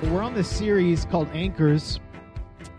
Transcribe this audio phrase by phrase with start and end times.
[0.00, 2.00] But we're on this series called Anchors,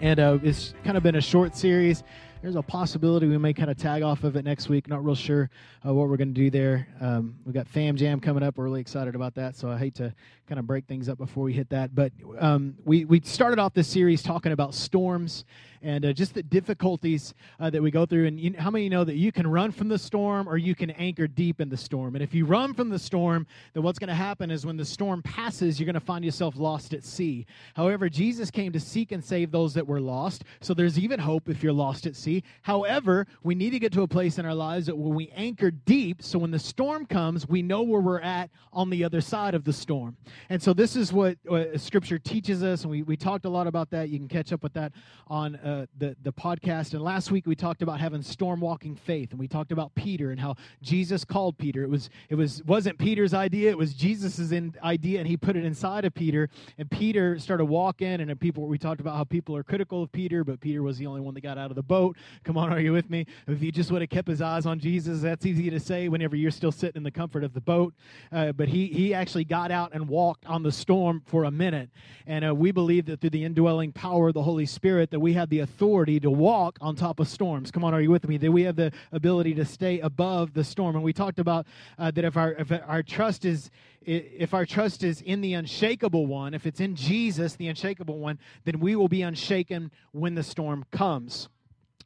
[0.01, 2.04] and uh, it's kind of been a short series.
[2.43, 4.88] There's a possibility we may kind of tag off of it next week.
[4.88, 5.50] Not real sure
[5.83, 6.88] uh, what we're going to do there.
[7.01, 8.57] Um, we got Fam Jam coming up.
[8.57, 9.55] We're really excited about that.
[9.55, 10.13] So I hate to
[10.48, 11.93] kind of break things up before we hit that.
[11.93, 15.45] But um, we we started off this series talking about storms
[15.81, 18.27] and uh, just the difficulties uh, that we go through.
[18.27, 20.91] And you, how many know that you can run from the storm or you can
[20.91, 22.16] anchor deep in the storm?
[22.16, 24.86] And if you run from the storm, then what's going to happen is when the
[24.86, 27.45] storm passes, you're going to find yourself lost at sea.
[27.76, 30.43] However, Jesus came to seek and save those that were lost.
[30.62, 32.43] So there's even hope if you're lost at sea.
[32.62, 35.71] However, we need to get to a place in our lives that when we anchor
[35.71, 39.54] deep, so when the storm comes, we know where we're at on the other side
[39.54, 40.18] of the storm.
[40.50, 43.68] And so this is what, what Scripture teaches us, and we, we talked a lot
[43.68, 44.09] about that.
[44.09, 44.91] You can catch up with that
[45.27, 46.94] on uh, the, the podcast.
[46.94, 50.32] And last week we talked about having storm walking faith, and we talked about Peter
[50.32, 51.84] and how Jesus called Peter.
[51.84, 55.66] It was it was wasn't Peter's idea; it was Jesus's idea, and he put it
[55.66, 56.49] inside of Peter.
[56.77, 60.44] And Peter started walking, and people we talked about how people are critical of Peter,
[60.44, 62.18] but Peter was the only one that got out of the boat.
[62.44, 63.26] Come on, are you with me?
[63.48, 66.36] If he just would have kept his eyes on Jesus, that's easy to say whenever
[66.36, 67.94] you're still sitting in the comfort of the boat.
[68.32, 71.89] Uh, but he he actually got out and walked on the storm for a minute,
[72.25, 75.33] and uh, we believe that through the indwelling power of the Holy Spirit that we
[75.33, 77.72] have the the authority to walk on top of storms.
[77.72, 78.38] Come on, are you with me?
[78.38, 80.95] That we have the ability to stay above the storm.
[80.95, 81.66] And we talked about
[81.98, 86.28] uh, that if our if our trust is if our trust is in the unshakable
[86.28, 90.44] one, if it's in Jesus, the unshakable one, then we will be unshaken when the
[90.44, 91.50] storm comes.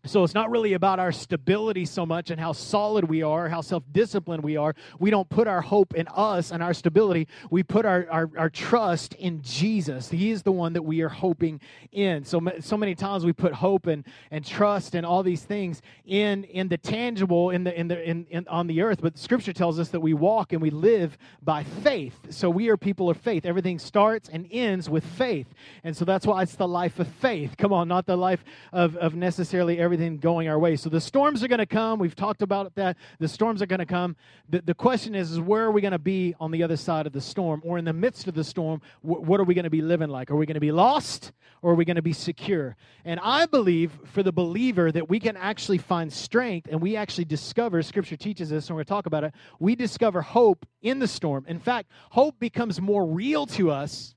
[0.06, 3.62] So it's not really about our stability so much and how solid we are, how
[3.62, 4.74] self disciplined we are.
[4.98, 7.28] We don't put our hope in us and our stability.
[7.52, 10.10] We put our, our, our, trust in Jesus.
[10.10, 12.26] He is the one that we are hoping in.
[12.26, 16.46] So, so many times we put hope and, and trust and all these things in,
[16.46, 19.02] in the tangible, in the, in the, in, in, on the earth.
[19.04, 22.16] But scripture tells us that we walk and we live by faith.
[22.32, 23.46] So we are people of faith.
[23.46, 25.48] Everything starts and ends with faith.
[25.84, 27.56] And so that's why it's the life of faith.
[27.56, 30.78] Come on, not the life of, of necessarily everything everything going our way.
[30.78, 32.00] So the storms are going to come.
[32.00, 32.96] We've talked about that.
[33.20, 34.16] The storms are going to come.
[34.50, 37.08] The, the question is, is where are we going to be on the other side
[37.08, 38.82] of the storm or in the midst of the storm?
[39.02, 40.32] Wh- what are we going to be living like?
[40.32, 42.78] Are we going to be lost or are we going to be secure?
[43.04, 47.26] And I believe for the believer that we can actually find strength and we actually
[47.26, 51.00] discover, Scripture teaches us, and we're going to talk about it, we discover hope in
[51.00, 51.44] the storm.
[51.50, 54.16] In fact, hope becomes more real to us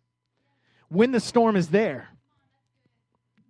[0.87, 2.14] when the storm is there.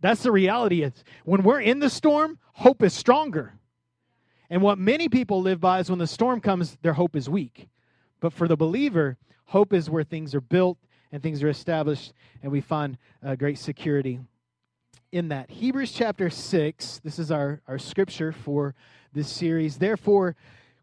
[0.05, 0.83] That's the reality.
[0.83, 3.55] Is when we're in the storm, hope is stronger.
[4.51, 7.69] And what many people live by is when the storm comes, their hope is weak.
[8.21, 9.17] But for the believer,
[9.47, 10.77] hope is where things are built
[11.11, 12.13] and things are established,
[12.43, 14.21] and we find uh, great security
[15.11, 15.49] in that.
[15.49, 18.75] Hebrews chapter 6, this is our, our scripture for
[19.15, 19.79] this series.
[19.79, 20.37] Therefore,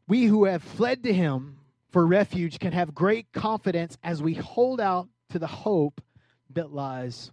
[0.07, 1.59] we who have fled to him
[1.91, 6.01] for refuge can have great confidence as we hold out to the hope
[6.49, 7.31] that lies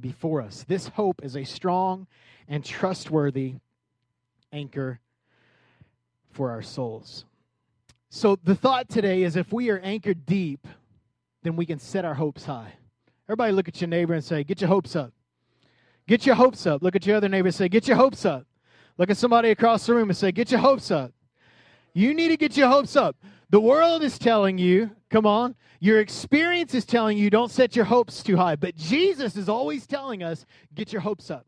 [0.00, 0.64] before us.
[0.66, 2.06] This hope is a strong
[2.48, 3.56] and trustworthy
[4.52, 5.00] anchor
[6.30, 7.24] for our souls.
[8.10, 10.66] So, the thought today is if we are anchored deep,
[11.42, 12.72] then we can set our hopes high.
[13.26, 15.12] Everybody, look at your neighbor and say, Get your hopes up.
[16.06, 16.82] Get your hopes up.
[16.82, 18.46] Look at your other neighbor and say, Get your hopes up.
[18.96, 21.12] Look at somebody across the room and say, Get your hopes up.
[21.92, 23.16] You need to get your hopes up.
[23.50, 27.84] The world is telling you, come on, your experience is telling you don't set your
[27.84, 31.46] hopes too high, but Jesus is always telling us get your hopes up.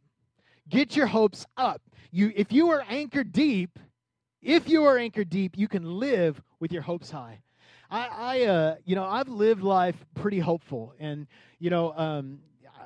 [0.68, 1.82] Get your hopes up.
[2.10, 3.78] You if you are anchored deep,
[4.42, 7.40] if you are anchored deep, you can live with your hopes high.
[7.90, 11.26] I, I uh, you know, I've lived life pretty hopeful, and
[11.58, 12.38] you know, um,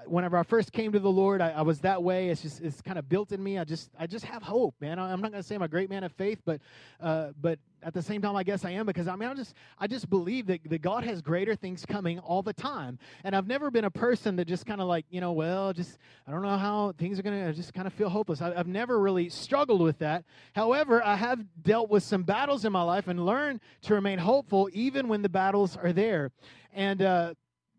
[0.07, 2.29] whenever I first came to the Lord, I, I, was that way.
[2.29, 3.59] It's just it's kind of built in me.
[3.59, 4.99] I just I just have hope, man.
[4.99, 6.61] I, am not going to say I'm a great man of faith, but
[7.01, 9.55] uh, but at the same time, I guess I am because I mean I just
[9.79, 12.99] I just believe that, that God has greater things coming all the time.
[13.25, 15.99] And I've never been a person that just kind of like you know well just
[16.27, 18.43] I don't know how things are going to I just kind of feel hopeless.
[18.43, 20.25] I, I've never really struggled with that.
[20.55, 24.69] However, I have dealt with some battles in my life and learned to remain hopeful
[24.73, 26.31] even when the battles are there.
[26.73, 27.35] And uh,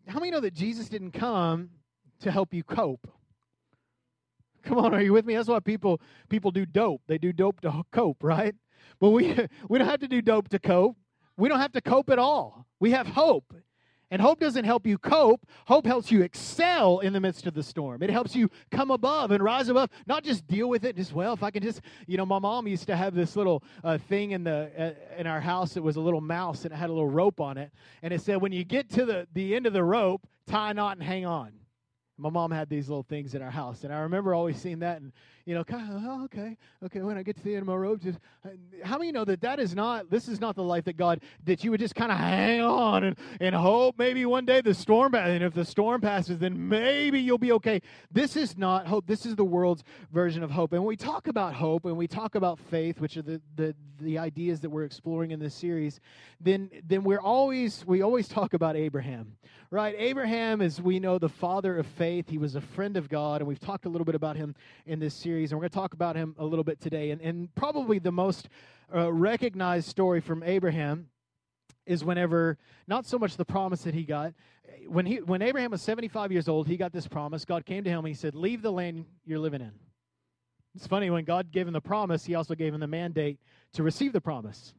[0.08, 1.70] how many know that Jesus didn't come
[2.20, 3.08] to help you cope.
[4.64, 5.36] Come on, are you with me?
[5.36, 7.02] That's why people people do dope.
[7.08, 8.56] They do dope to cope, right?
[9.00, 9.36] But we
[9.70, 10.98] we don't have to do dope to cope.
[11.38, 12.66] We don't have to cope at all.
[12.80, 13.54] We have hope.
[14.12, 15.46] And hope doesn't help you cope.
[15.66, 18.04] Hope helps you excel in the midst of the storm.
[18.04, 20.96] It helps you come above and rise above, not just deal with it.
[20.96, 23.64] Just well, if I can just, you know, my mom used to have this little
[23.84, 25.76] uh, thing in the uh, in our house.
[25.76, 27.72] It was a little mouse and it had a little rope on it,
[28.04, 30.74] and it said, when you get to the the end of the rope, tie a
[30.74, 31.52] knot and hang on.
[32.18, 35.02] My mom had these little things in our house, and I remember always seeing that,
[35.02, 35.12] and
[35.46, 37.02] you know, kind of, oh, okay, okay.
[37.02, 38.50] When I get to the end of my rope, just uh,
[38.84, 41.64] how many know that that is not this is not the life that God that
[41.64, 45.14] you would just kind of hang on and, and hope maybe one day the storm
[45.14, 47.80] and if the storm passes, then maybe you'll be okay.
[48.12, 49.06] This is not hope.
[49.06, 50.74] This is the world's version of hope.
[50.74, 53.76] And when we talk about hope and we talk about faith, which are the the
[54.02, 56.00] the ideas that we're exploring in this series,
[56.42, 59.38] then then we're always we always talk about Abraham
[59.76, 59.96] right?
[59.98, 62.30] Abraham is, we know, the father of faith.
[62.30, 64.56] He was a friend of God, and we've talked a little bit about him
[64.86, 67.12] in this series, and we're going to talk about him a little bit today.
[67.12, 68.50] And, and probably the most
[68.94, 71.10] uh, recognized story from Abraham
[71.86, 74.34] is whenever, not so much the promise that he got,
[74.88, 77.46] when, he, when Abraham was 75 years old, he got this promise.
[77.46, 79.72] God came to him and he said, Leave the land you're living in.
[80.76, 83.40] It's funny, when God gave him the promise, he also gave him the mandate
[83.74, 84.74] to receive the promise.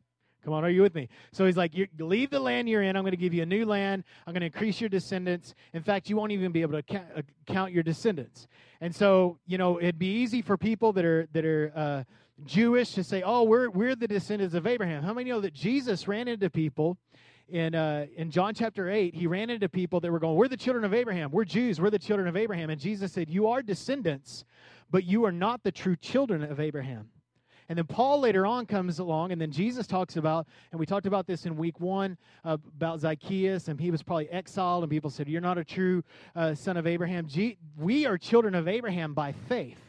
[0.47, 1.09] Come on, are you with me?
[1.33, 2.95] So he's like, leave the land you're in.
[2.95, 4.05] I'm going to give you a new land.
[4.25, 5.57] I'm going to increase your descendants.
[5.73, 8.47] In fact, you won't even be able to uh, count your descendants.
[8.81, 12.05] And so, you know, it'd be easy for people that are that are uh,
[12.45, 16.07] Jewish to say, "Oh, we're we're the descendants of Abraham." How many know that Jesus
[16.07, 16.97] ran into people
[17.49, 19.17] in uh, in John chapter eight?
[19.17, 21.33] He ran into people that were going, "We're the children of Abraham.
[21.33, 21.81] We're Jews.
[21.81, 24.45] We're the children of Abraham." And Jesus said, "You are descendants,
[24.93, 27.09] but you are not the true children of Abraham."
[27.69, 31.07] And then Paul later on comes along, and then Jesus talks about, and we talked
[31.07, 35.11] about this in week one uh, about Zacchaeus, and he was probably exiled, and people
[35.11, 36.03] said, You're not a true
[36.35, 37.27] uh, son of Abraham.
[37.77, 39.81] We are children of Abraham by faith.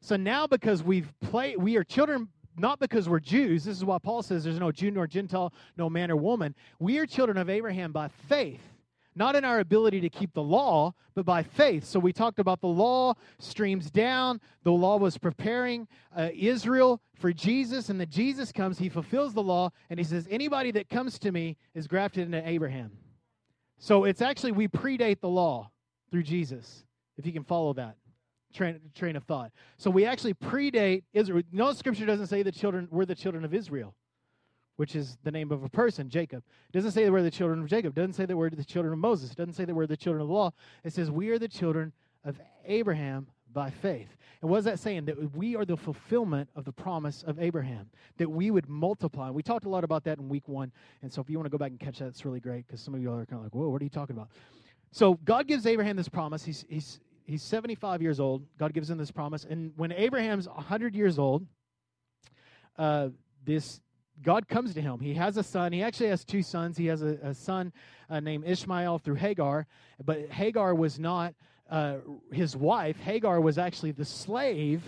[0.00, 3.64] So now, because we've played, we are children not because we're Jews.
[3.64, 6.54] This is why Paul says there's no Jew nor Gentile, no man or woman.
[6.78, 8.62] We are children of Abraham by faith
[9.16, 11.84] not in our ability to keep the law, but by faith.
[11.84, 14.40] So we talked about the law streams down.
[14.62, 19.42] The law was preparing uh, Israel for Jesus, and then Jesus comes, he fulfills the
[19.42, 22.92] law, and he says, Anybody that comes to me is grafted into Abraham.
[23.78, 25.70] So it's actually, we predate the law
[26.10, 26.84] through Jesus,
[27.16, 27.96] if you can follow that
[28.54, 29.50] train, train of thought.
[29.76, 31.42] So we actually predate Israel.
[31.52, 33.94] No scripture doesn't say the children, we're the children of Israel
[34.76, 36.42] which is the name of a person, Jacob.
[36.68, 37.96] It doesn't say that we're the children of Jacob.
[37.96, 39.32] It doesn't say that we're the children of Moses.
[39.32, 40.52] It doesn't say that we're the children of the law.
[40.84, 41.92] It says we are the children
[42.24, 44.14] of Abraham by faith.
[44.42, 45.06] And what is that saying?
[45.06, 47.88] That we are the fulfillment of the promise of Abraham,
[48.18, 49.30] that we would multiply.
[49.30, 50.70] We talked a lot about that in week one.
[51.02, 52.82] And so if you want to go back and catch that, it's really great because
[52.82, 54.28] some of you are kind of like, whoa, what are you talking about?
[54.92, 56.44] So God gives Abraham this promise.
[56.44, 58.44] He's, he's, he's 75 years old.
[58.58, 59.46] God gives him this promise.
[59.48, 61.46] And when Abraham's 100 years old,
[62.78, 63.08] uh,
[63.44, 63.80] this
[64.22, 65.00] God comes to him.
[65.00, 65.72] He has a son.
[65.72, 66.76] He actually has two sons.
[66.76, 67.72] He has a, a son
[68.08, 69.66] uh, named Ishmael through Hagar,
[70.04, 71.34] but Hagar was not
[71.70, 71.96] uh,
[72.32, 72.98] his wife.
[73.00, 74.82] Hagar was actually the slave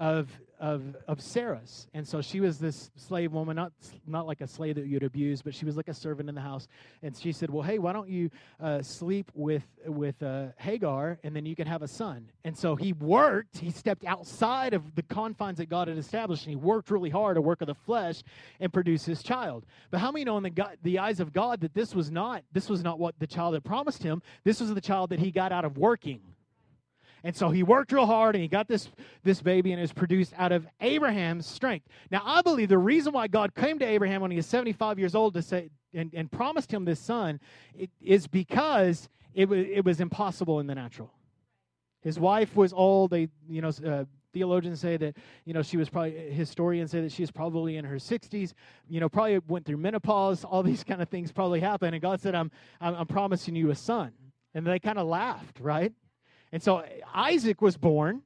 [0.00, 3.72] of of of Sarah's, and so she was this slave woman, not
[4.06, 6.40] not like a slave that you'd abuse, but she was like a servant in the
[6.40, 6.68] house.
[7.02, 8.30] And she said, "Well, hey, why don't you
[8.62, 12.76] uh, sleep with with uh, Hagar, and then you can have a son?" And so
[12.76, 13.58] he worked.
[13.58, 17.36] He stepped outside of the confines that God had established, and he worked really hard,
[17.36, 18.22] a work of the flesh,
[18.58, 19.66] and produced his child.
[19.90, 22.42] But how many know in the God, the eyes of God that this was not
[22.52, 24.22] this was not what the child had promised him?
[24.44, 26.20] This was the child that he got out of working.
[27.24, 28.88] And so he worked real hard and he got this,
[29.22, 31.86] this baby and it was produced out of Abraham's strength.
[32.10, 35.14] Now, I believe the reason why God came to Abraham when he was 75 years
[35.14, 37.40] old to say and, and promised him this son
[37.74, 41.12] it, is because it, was it was impossible in the natural.
[42.02, 43.10] His wife was old.
[43.10, 47.10] They, you know, uh, theologians say that you know she was probably historians say that
[47.12, 48.52] she was probably in her 60s
[48.88, 52.20] you know probably went through menopause all these kind of things probably happened and god
[52.20, 52.48] said i'm
[52.80, 54.12] i'm, I'm promising you a son
[54.54, 55.92] and they kind of laughed right
[56.52, 58.22] and so Isaac was born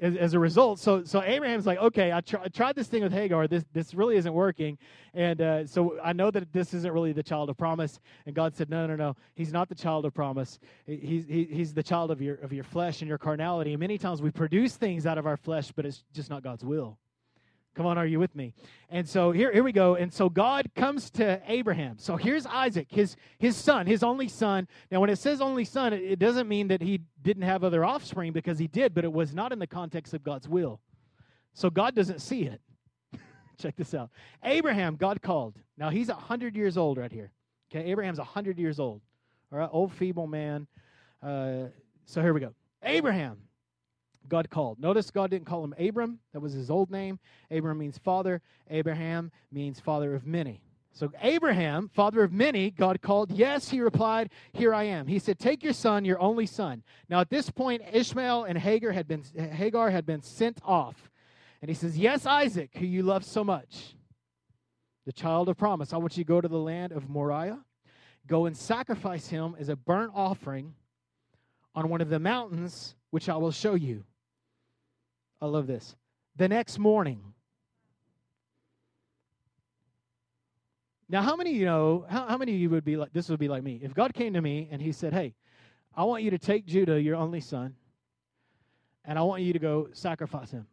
[0.00, 0.78] as, as, a result.
[0.78, 3.46] So, so Abraham's like, okay, I, try, I, tried this thing with Hagar.
[3.46, 4.78] This, this really isn't working.
[5.12, 8.00] And uh, so I know that this isn't really the child of promise.
[8.26, 9.16] And God said, no, no, no.
[9.34, 10.58] He's not the child of promise.
[10.86, 13.72] He's, he, he's the child of your, of your flesh and your carnality.
[13.72, 16.64] And many times we produce things out of our flesh, but it's just not God's
[16.64, 16.98] will.
[17.76, 18.52] Come on, are you with me?
[18.88, 19.94] And so here, here we go.
[19.94, 21.98] And so God comes to Abraham.
[21.98, 24.66] So here's Isaac, his his son, his only son.
[24.90, 27.84] Now, when it says only son, it, it doesn't mean that he didn't have other
[27.84, 30.80] offspring because he did, but it was not in the context of God's will.
[31.54, 32.60] So God doesn't see it.
[33.58, 34.10] Check this out.
[34.42, 35.56] Abraham, God called.
[35.78, 37.30] Now he's a hundred years old right here.
[37.72, 39.00] Okay, Abraham's a hundred years old.
[39.52, 40.66] All right, old feeble man.
[41.22, 41.66] Uh,
[42.04, 42.52] so here we go.
[42.82, 43.38] Abraham,
[44.28, 44.78] God called.
[44.78, 46.18] Notice God didn't call him Abram.
[46.32, 47.18] That was his old name.
[47.50, 48.40] Abram means father.
[48.68, 50.62] Abraham means father of many.
[50.92, 53.30] So, Abraham, father of many, God called.
[53.30, 55.06] Yes, he replied, Here I am.
[55.06, 56.82] He said, Take your son, your only son.
[57.08, 61.10] Now, at this point, Ishmael and Hagar had been, Hagar had been sent off.
[61.62, 63.94] And he says, Yes, Isaac, who you love so much,
[65.06, 65.92] the child of promise.
[65.92, 67.60] I want you to go to the land of Moriah,
[68.26, 70.74] go and sacrifice him as a burnt offering
[71.74, 74.04] on one of the mountains, which I will show you.
[75.40, 75.96] I love this.
[76.36, 77.20] The next morning.
[81.08, 83.40] Now, how many you know, how, how many of you would be like, this would
[83.40, 83.80] be like me?
[83.82, 85.34] If God came to me and he said, hey,
[85.96, 87.74] I want you to take Judah, your only son,
[89.04, 90.66] and I want you to go sacrifice him.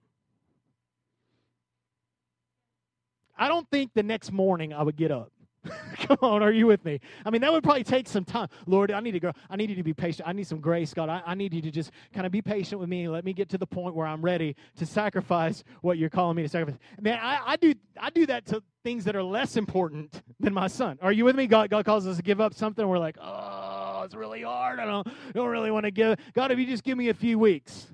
[3.35, 5.31] I don't think the next morning I would get up.
[5.97, 6.99] Come on, are you with me?
[7.25, 8.47] I mean, that would probably take some time.
[8.65, 9.31] Lord, I need to go.
[9.49, 10.27] I need you to be patient.
[10.27, 11.09] I need some grace, God.
[11.09, 13.33] I, I need you to just kind of be patient with me and let me
[13.33, 16.79] get to the point where I'm ready to sacrifice what you're calling me to sacrifice.
[16.99, 20.67] Man, I, I do I do that to things that are less important than my
[20.67, 20.97] son.
[21.01, 21.47] Are you with me?
[21.47, 22.87] God, God calls us to give up something.
[22.87, 24.79] We're like, oh, it's really hard.
[24.79, 26.17] I don't, don't really want to give.
[26.33, 27.87] God, if you just give me a few weeks,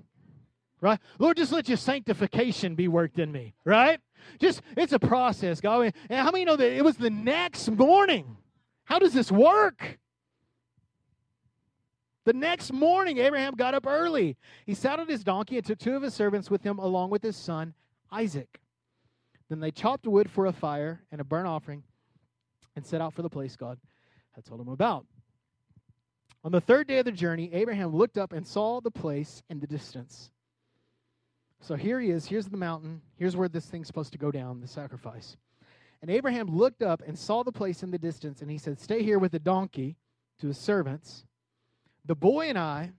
[0.83, 0.99] right?
[1.17, 4.01] Lord, just let your sanctification be worked in me, right?
[4.37, 5.93] Just, it's a process, God.
[6.09, 8.35] And how many know that it was the next morning?
[8.83, 9.97] How does this work?
[12.25, 14.35] The next morning, Abraham got up early.
[14.65, 17.37] He saddled his donkey and took two of his servants with him, along with his
[17.37, 17.73] son
[18.11, 18.59] Isaac.
[19.49, 21.83] Then they chopped wood for a fire and a burnt offering
[22.75, 23.77] and set out for the place God
[24.33, 25.05] had told him about.
[26.43, 29.61] On the third day of the journey, Abraham looked up and saw the place in
[29.61, 30.32] the distance.
[31.63, 32.25] So here he is.
[32.25, 33.01] Here's the mountain.
[33.15, 35.37] Here's where this thing's supposed to go down, the sacrifice.
[36.01, 39.01] And Abraham looked up and saw the place in the distance, and he said, Stay
[39.01, 39.95] here with the donkey
[40.41, 41.23] to his servants.
[42.05, 42.91] The boy and I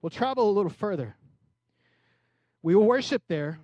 [0.00, 1.16] will travel a little further.
[2.62, 3.60] We will worship there,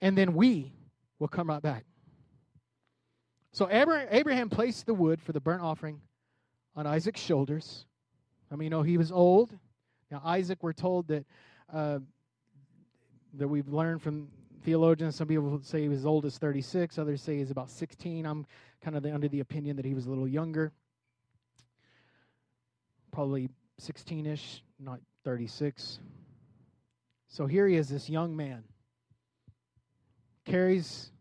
[0.00, 0.72] and then we
[1.18, 1.84] will come right back.
[3.50, 6.00] So Abraham placed the wood for the burnt offering
[6.76, 7.86] on Isaac's shoulders.
[8.52, 9.52] I mean, you know, he was old.
[10.12, 11.24] Now, Isaac, we're told that
[11.72, 11.98] uh,
[13.34, 14.28] that we've learned from
[14.62, 15.16] theologians.
[15.16, 18.26] Some people say he was as old as 36, others say he's about 16.
[18.26, 18.46] I'm
[18.82, 20.72] kind of the, under the opinion that he was a little younger,
[23.12, 26.00] probably 16 ish, not 36.
[27.28, 28.64] So here he is, this young man,
[30.44, 31.12] carries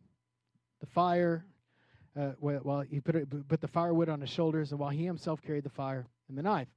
[0.80, 1.46] the fire.
[2.20, 5.42] Uh, while he put, it, put the firewood on his shoulders, and while he himself
[5.42, 6.68] carried the fire and the knife.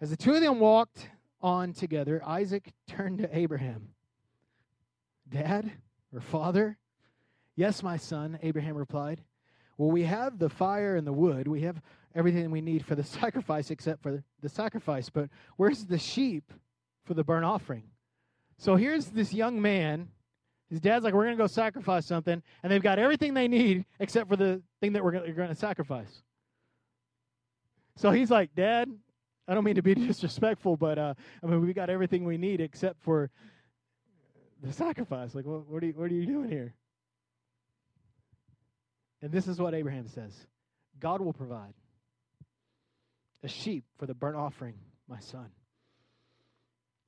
[0.00, 1.10] As the two of them walked
[1.42, 3.88] on together, Isaac turned to Abraham
[5.30, 5.70] Dad
[6.14, 6.76] or Father?
[7.56, 9.22] Yes, my son, Abraham replied.
[9.78, 11.48] Well, we have the fire and the wood.
[11.48, 11.80] We have
[12.14, 15.08] everything we need for the sacrifice except for the sacrifice.
[15.08, 16.52] But where's the sheep
[17.04, 17.84] for the burnt offering?
[18.58, 20.08] So here's this young man.
[20.68, 22.42] His dad's like, We're going to go sacrifice something.
[22.62, 26.22] And they've got everything they need except for the thing that we're going to sacrifice.
[27.96, 28.90] So he's like, Dad,
[29.48, 32.60] I don't mean to be disrespectful, but uh, I mean, we got everything we need
[32.60, 33.30] except for
[34.62, 35.34] the sacrifice.
[35.34, 36.74] Like, what, what, are you, what are you doing here?
[39.22, 40.32] And this is what Abraham says
[40.98, 41.74] God will provide
[43.42, 44.74] a sheep for the burnt offering,
[45.08, 45.50] my son.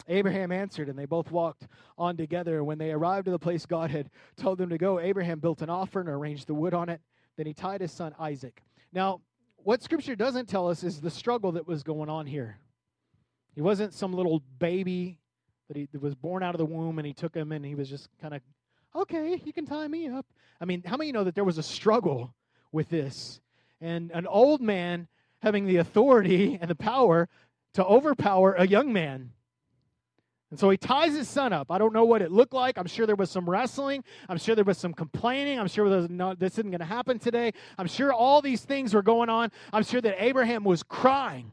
[0.08, 2.64] Abraham answered, and they both walked on together.
[2.64, 5.70] When they arrived at the place God had told them to go, Abraham built an
[5.70, 7.00] offering, and arranged the wood on it.
[7.36, 8.62] Then he tied his son Isaac.
[8.92, 9.20] Now,
[9.56, 12.58] what Scripture doesn't tell us is the struggle that was going on here.
[13.54, 15.18] He wasn't some little baby
[15.72, 17.88] that he was born out of the womb and he took him and he was
[17.88, 18.42] just kind of,
[18.94, 20.26] okay, you can tie me up.
[20.60, 22.34] I mean, how many know that there was a struggle
[22.72, 23.40] with this?
[23.80, 25.08] And an old man
[25.40, 27.28] having the authority and the power
[27.74, 29.32] to overpower a young man.
[30.50, 31.70] And so he ties his son up.
[31.70, 32.76] I don't know what it looked like.
[32.76, 34.04] I'm sure there was some wrestling.
[34.28, 35.58] I'm sure there was some complaining.
[35.58, 37.52] I'm sure no, this isn't going to happen today.
[37.78, 39.50] I'm sure all these things were going on.
[39.72, 41.50] I'm sure that Abraham was crying.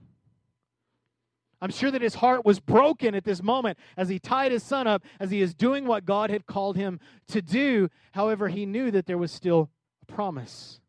[1.62, 4.88] I'm sure that his heart was broken at this moment as he tied his son
[4.88, 7.90] up, as he is doing what God had called him to do.
[8.14, 9.70] However, he knew that there was still
[10.02, 10.80] a promise.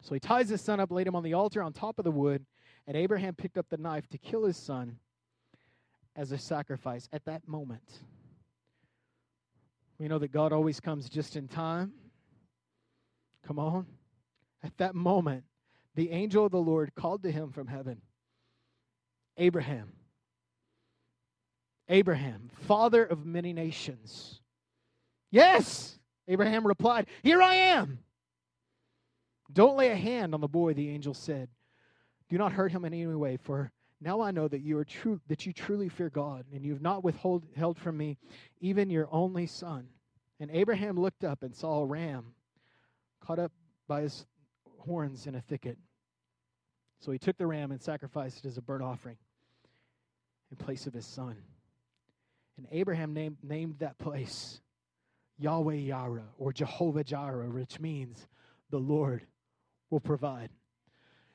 [0.00, 2.10] So he ties his son up, laid him on the altar on top of the
[2.10, 2.44] wood,
[2.86, 4.98] and Abraham picked up the knife to kill his son
[6.16, 8.00] as a sacrifice at that moment.
[9.98, 11.92] We know that God always comes just in time.
[13.46, 13.86] Come on.
[14.62, 15.44] At that moment,
[15.98, 18.00] the angel of the Lord called to him from heaven
[19.36, 19.92] Abraham,
[21.88, 24.40] Abraham, father of many nations.
[25.32, 27.98] Yes, Abraham replied, Here I am.
[29.52, 31.48] Don't lay a hand on the boy, the angel said.
[32.28, 35.20] Do not hurt him in any way, for now I know that you are true
[35.26, 38.18] that you truly fear God, and you have not withheld held from me
[38.60, 39.88] even your only son.
[40.38, 42.34] And Abraham looked up and saw a ram
[43.20, 43.50] caught up
[43.88, 44.26] by his
[44.78, 45.76] horns in a thicket.
[47.00, 49.16] So he took the ram and sacrificed it as a burnt offering
[50.50, 51.36] in place of his son.
[52.56, 54.60] And Abraham named, named that place
[55.38, 58.26] Yahweh Yara or Jehovah Jireh, which means
[58.70, 59.22] the Lord
[59.90, 60.50] will provide.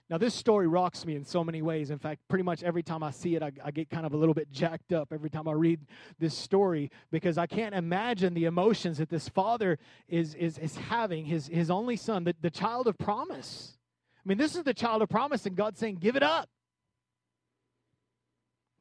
[0.09, 1.89] Now, this story rocks me in so many ways.
[1.89, 4.17] In fact, pretty much every time I see it, I, I, get kind of a
[4.17, 5.79] little bit jacked up every time I read
[6.19, 9.79] this story because I can't imagine the emotions that this father
[10.09, 13.77] is, is, is having, his, his only son, the, the child of promise.
[14.25, 16.49] I mean, this is the child of promise, and God saying, Give it up.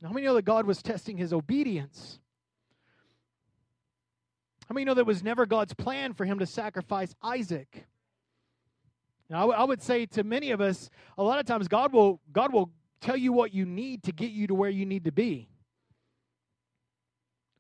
[0.00, 2.20] Now, how many know that God was testing his obedience?
[4.68, 7.87] How many know that was never God's plan for him to sacrifice Isaac?
[9.28, 11.92] Now, I, w- I would say to many of us, a lot of times God
[11.92, 12.70] will God will
[13.00, 15.49] tell you what you need to get you to where you need to be.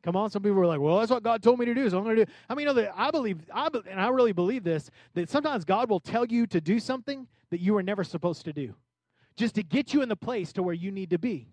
[0.02, 1.98] Come on, some people are like, "Well, that's what God told me to do, so
[1.98, 4.32] I'm going to do." Mean, you know that I believe, I be, and I really
[4.32, 8.02] believe this that sometimes God will tell you to do something that you were never
[8.02, 8.74] supposed to do,
[9.36, 11.48] just to get you in the place to where you need to be.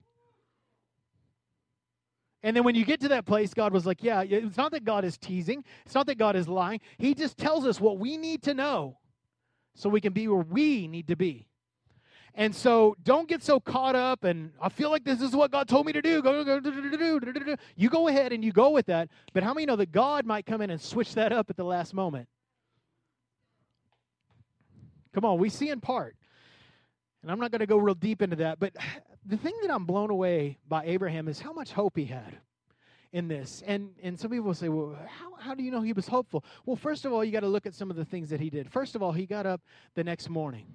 [2.41, 4.85] And then when you get to that place, God was like, Yeah, it's not that
[4.85, 6.79] God is teasing, it's not that God is lying.
[6.97, 8.97] He just tells us what we need to know
[9.75, 11.45] so we can be where we need to be.
[12.35, 15.67] And so don't get so caught up and I feel like this is what God
[15.67, 16.21] told me to do.
[16.21, 19.09] Go, go, do, do, do, You go ahead and you go with that.
[19.33, 21.65] But how many know that God might come in and switch that up at the
[21.65, 22.29] last moment?
[25.13, 26.15] Come on, we see in part.
[27.21, 28.73] And I'm not going to go real deep into that, but
[29.25, 32.37] the thing that I'm blown away by Abraham is how much hope he had
[33.11, 33.63] in this.
[33.65, 36.45] And and some people say, well, how, how do you know he was hopeful?
[36.65, 38.49] Well, first of all, you got to look at some of the things that he
[38.49, 38.71] did.
[38.71, 39.61] First of all, he got up
[39.95, 40.67] the next morning.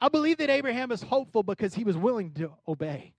[0.00, 3.14] I believe that Abraham is hopeful because he was willing to obey.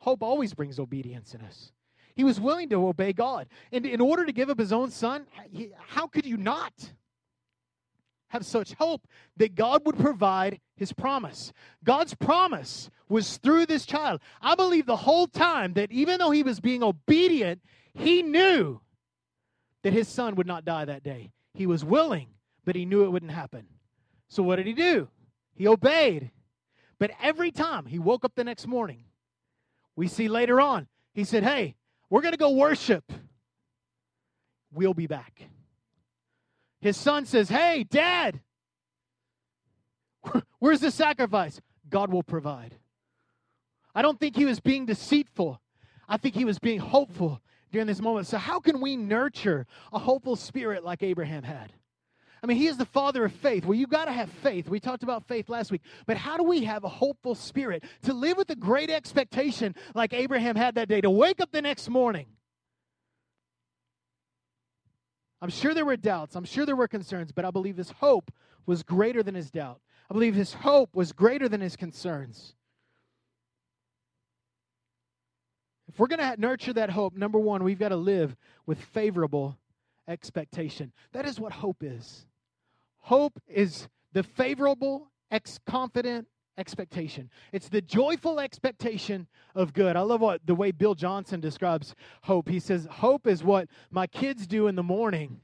[0.00, 1.72] Hope always brings obedience in us.
[2.16, 3.46] He was willing to obey God.
[3.70, 5.26] And in order to give up his own son,
[5.86, 6.72] how could you not?
[8.30, 9.06] Have such hope
[9.36, 11.52] that God would provide his promise.
[11.84, 14.20] God's promise was through this child.
[14.40, 17.60] I believe the whole time that even though he was being obedient,
[17.92, 18.80] he knew
[19.82, 21.32] that his son would not die that day.
[21.54, 22.28] He was willing,
[22.64, 23.66] but he knew it wouldn't happen.
[24.28, 25.08] So what did he do?
[25.56, 26.30] He obeyed.
[27.00, 29.04] But every time he woke up the next morning,
[29.96, 31.74] we see later on, he said, Hey,
[32.08, 33.12] we're going to go worship.
[34.72, 35.42] We'll be back.
[36.80, 38.40] His son says, Hey, dad,
[40.58, 41.60] where's the sacrifice?
[41.88, 42.74] God will provide.
[43.94, 45.60] I don't think he was being deceitful.
[46.08, 47.40] I think he was being hopeful
[47.72, 48.26] during this moment.
[48.26, 51.72] So, how can we nurture a hopeful spirit like Abraham had?
[52.42, 53.66] I mean, he is the father of faith.
[53.66, 54.68] Well, you got to have faith.
[54.68, 55.82] We talked about faith last week.
[56.06, 60.14] But how do we have a hopeful spirit to live with a great expectation like
[60.14, 62.26] Abraham had that day, to wake up the next morning
[65.42, 66.36] I'm sure there were doubts.
[66.36, 68.30] I'm sure there were concerns, but I believe his hope
[68.66, 69.80] was greater than his doubt.
[70.10, 72.54] I believe his hope was greater than his concerns.
[75.88, 79.58] If we're going to nurture that hope, number one, we've got to live with favorable
[80.06, 80.92] expectation.
[81.12, 82.26] That is what hope is.
[82.98, 86.28] Hope is the favorable, ex- confident
[86.60, 87.30] expectation.
[87.52, 89.96] It's the joyful expectation of good.
[89.96, 92.48] I love what the way Bill Johnson describes hope.
[92.48, 95.40] He says, Hope is what my kids do in the morning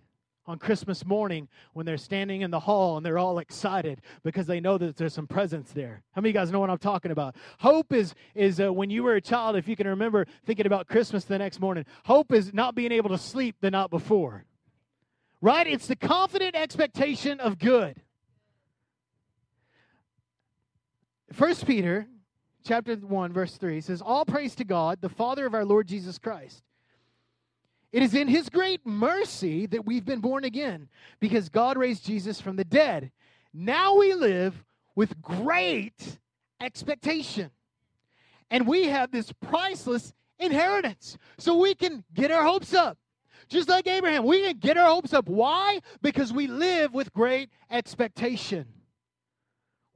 [0.46, 4.60] on Christmas morning when they're standing in the hall and they're all excited because they
[4.60, 6.02] know that there's some presents there.
[6.12, 7.34] How many of you guys know what I'm talking about?
[7.58, 10.86] Hope is is uh, when you were a child, if you can remember thinking about
[10.86, 11.84] Christmas the next morning.
[12.04, 14.44] Hope is not being able to sleep the night before.
[15.40, 15.66] Right?
[15.66, 18.00] It's the confident expectation of good.
[21.32, 22.06] First Peter
[22.64, 26.18] chapter 1 verse 3 says all praise to God the father of our Lord Jesus
[26.18, 26.62] Christ.
[27.92, 30.88] It is in his great mercy that we've been born again
[31.20, 33.10] because God raised Jesus from the dead.
[33.52, 36.18] Now we live with great
[36.60, 37.50] expectation
[38.50, 42.98] and we have this priceless inheritance so we can get our hopes up.
[43.48, 45.28] Just like Abraham we can get our hopes up.
[45.28, 45.80] Why?
[46.02, 48.66] Because we live with great expectation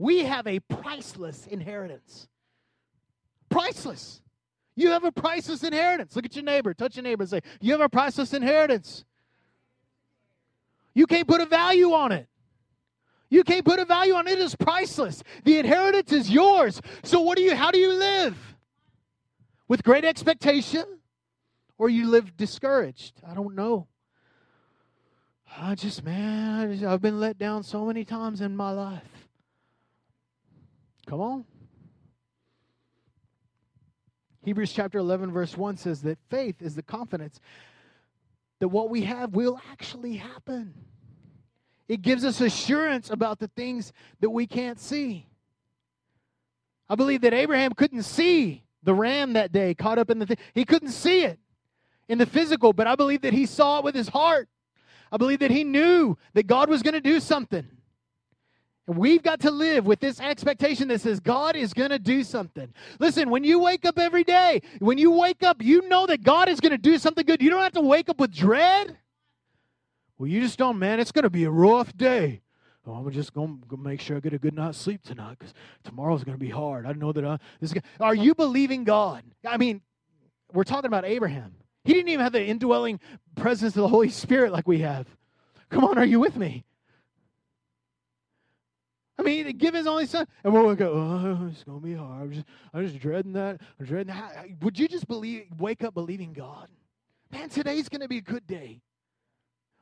[0.01, 2.27] we have a priceless inheritance.
[3.51, 4.23] Priceless.
[4.75, 6.17] You have a priceless inheritance.
[6.17, 9.05] Look at your neighbor, touch your neighbor, and say, You have a priceless inheritance.
[10.95, 12.29] You can't put a value on it.
[13.29, 14.33] You can't put a value on it.
[14.33, 15.23] It is priceless.
[15.45, 16.81] The inheritance is yours.
[17.03, 18.57] So what do you how do you live?
[19.69, 20.85] With great expectation?
[21.77, 23.21] Or you live discouraged?
[23.27, 23.87] I don't know.
[25.59, 29.20] I just man, I've been let down so many times in my life.
[31.07, 31.45] Come on.
[34.43, 37.41] Hebrews chapter 11, verse 1 says that faith is the confidence
[38.61, 40.75] that what we have will actually happen.
[41.89, 45.27] It gives us assurance about the things that we can't see.
[46.89, 50.39] I believe that Abraham couldn't see the ram that day caught up in the thing.
[50.55, 51.39] He couldn't see it
[52.09, 54.49] in the physical, but I believe that he saw it with his heart.
[55.13, 57.67] I believe that he knew that God was going to do something.
[58.97, 62.73] We've got to live with this expectation that says God is going to do something.
[62.99, 66.49] Listen, when you wake up every day, when you wake up, you know that God
[66.49, 67.41] is going to do something good.
[67.41, 68.97] You don't have to wake up with dread.
[70.19, 70.99] Well, you just don't, man.
[70.99, 72.41] It's going to be a rough day.
[72.85, 75.55] Oh, I'm just going to make sure I get a good night's sleep tonight because
[75.85, 76.85] tomorrow's going to be hard.
[76.85, 77.39] I know that I.
[77.61, 79.23] This is, are you believing God?
[79.47, 79.83] I mean,
[80.53, 81.55] we're talking about Abraham.
[81.85, 82.99] He didn't even have the indwelling
[83.37, 85.07] presence of the Holy Spirit like we have.
[85.69, 86.65] Come on, are you with me?
[89.21, 90.93] I mean, give his only son, and we're gonna go.
[90.95, 92.23] Oh, it's gonna be hard.
[92.23, 93.61] I'm just, I'm just dreading that.
[93.79, 94.47] I'm dreading that.
[94.63, 96.69] Would you just believe, wake up believing God?
[97.31, 98.81] Man, today's gonna be a good day.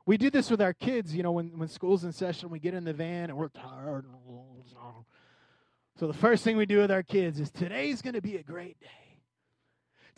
[0.07, 2.74] We do this with our kids, you know, when, when school's in session, we get
[2.74, 4.07] in the van and we're tired.
[6.01, 8.42] So the first thing we do with our kids is today's going to be a
[8.42, 9.07] great day.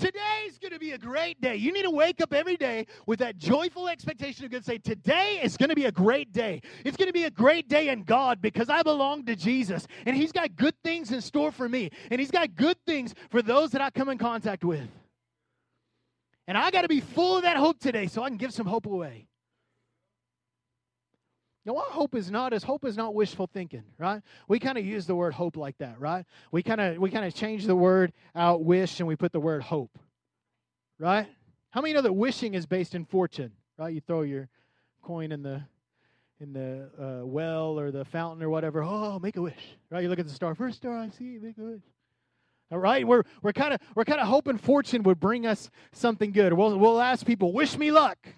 [0.01, 1.57] Today's going to be a great day.
[1.57, 4.65] You need to wake up every day with that joyful expectation of God.
[4.65, 6.63] Say, today is going to be a great day.
[6.87, 9.87] It's going to be a great day in God because I belong to Jesus.
[10.07, 11.91] And He's got good things in store for me.
[12.11, 14.89] And He's got good things for those that I come in contact with.
[16.47, 18.67] And I got to be full of that hope today so I can give some
[18.67, 19.27] hope away.
[21.75, 24.23] What hope is not is hope is not wishful thinking, right?
[24.49, 26.25] We kind of use the word hope like that, right?
[26.53, 29.41] We kind of we kind of change the word out wish and we put the
[29.41, 29.99] word hope,
[30.99, 31.27] right?
[31.71, 33.95] How many know that wishing is based in fortune, right?
[33.95, 34.49] You throw your
[35.03, 35.63] coin in the
[36.41, 38.83] in the uh, well or the fountain or whatever.
[38.83, 40.03] Oh, make a wish, right?
[40.03, 41.83] You look at the star, first star I see, make a wish.
[42.73, 46.33] All right, we're we're kind of we're kind of hoping fortune would bring us something
[46.33, 46.53] good.
[46.53, 48.29] We'll we'll ask people, wish me luck,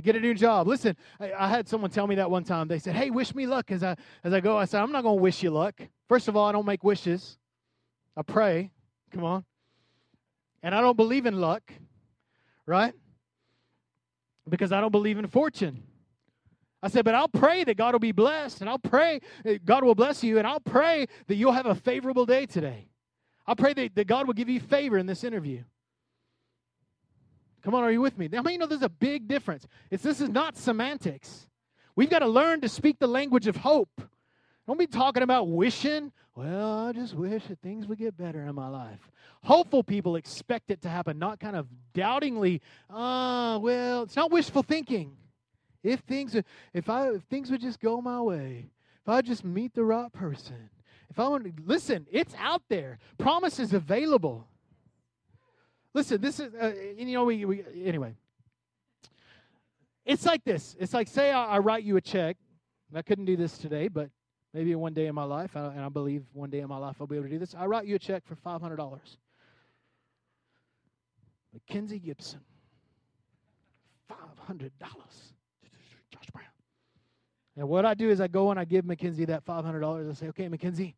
[0.00, 0.66] to get a new job.
[0.66, 2.68] Listen, I, I, had someone tell me that one time.
[2.68, 5.02] They said, "Hey, wish me luck." As I as I go, I said, "I'm not
[5.02, 5.80] going to wish you luck.
[6.08, 7.38] First of all, I don't make wishes.
[8.16, 8.70] I pray.
[9.12, 9.44] Come on,
[10.62, 11.62] and I don't believe in luck,
[12.66, 12.94] right?
[14.48, 15.82] Because I don't believe in fortune."
[16.82, 19.84] I said, but I'll pray that God will be blessed, and I'll pray that God
[19.84, 22.88] will bless you, and I'll pray that you'll have a favorable day today.
[23.46, 25.62] I'll pray that, that God will give you favor in this interview.
[27.62, 28.28] Come on, are you with me?
[28.32, 29.66] How many know there's a big difference?
[29.90, 31.48] It's this is not semantics.
[31.94, 34.00] We've got to learn to speak the language of hope.
[34.66, 36.12] Don't be talking about wishing.
[36.34, 39.10] Well, I just wish that things would get better in my life.
[39.42, 44.30] Hopeful people expect it to happen, not kind of doubtingly, ah, uh, well, it's not
[44.30, 45.16] wishful thinking.
[45.82, 46.36] If things
[46.72, 48.70] if I if things would just go my way,
[49.02, 50.70] if I just meet the right person,
[51.08, 52.98] if I want to listen, it's out there.
[53.18, 54.46] Promise is available.
[55.92, 58.14] Listen, this is, uh, you know, we, we, anyway.
[60.04, 60.76] It's like this.
[60.78, 62.36] It's like, say I, I write you a check.
[62.94, 64.10] I couldn't do this today, but
[64.52, 67.06] maybe one day in my life, and I believe one day in my life I'll
[67.06, 67.54] be able to do this.
[67.56, 68.98] I write you a check for $500.
[71.52, 72.40] Mackenzie Gibson.
[74.48, 74.70] $500.
[76.10, 76.46] Josh Brown.
[77.56, 80.10] And what I do is I go and I give Mackenzie that $500.
[80.10, 80.96] I say, okay, Mackenzie,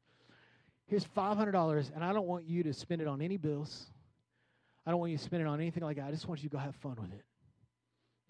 [0.87, 3.91] here's $500, and I don't want you to spend it on any bills.
[4.87, 6.07] I don't want you to spend it on anything like that.
[6.07, 7.25] I just want you to go have fun with it.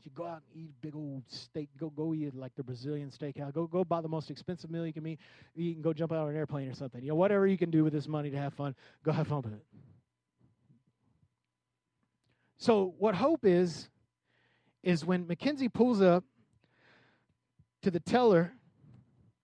[0.05, 1.69] You go out and eat big old steak.
[1.79, 3.55] Go go eat like the Brazilian steakhouse.
[3.55, 5.21] Go go buy the most expensive meal you can eat.
[5.55, 7.03] Eat and go jump out on an airplane or something.
[7.03, 8.75] You know whatever you can do with this money to have fun.
[9.05, 9.65] Go have fun with it.
[12.59, 13.89] So what hope is
[14.83, 16.25] is when Mackenzie pulls up
[17.83, 18.53] to the teller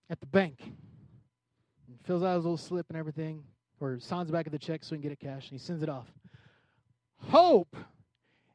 [0.09, 3.43] at the bank and fills out his little slip and everything,
[3.79, 5.57] or signs the back of the check so he can get it cash, and he
[5.57, 6.07] sends it off.
[7.27, 7.75] Hope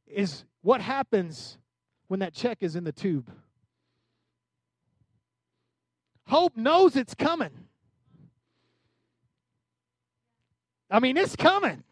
[0.06, 1.58] is what happens
[2.08, 3.30] when that check is in the tube.
[6.26, 7.50] Hope knows it's coming.
[10.90, 11.82] I mean, it's coming.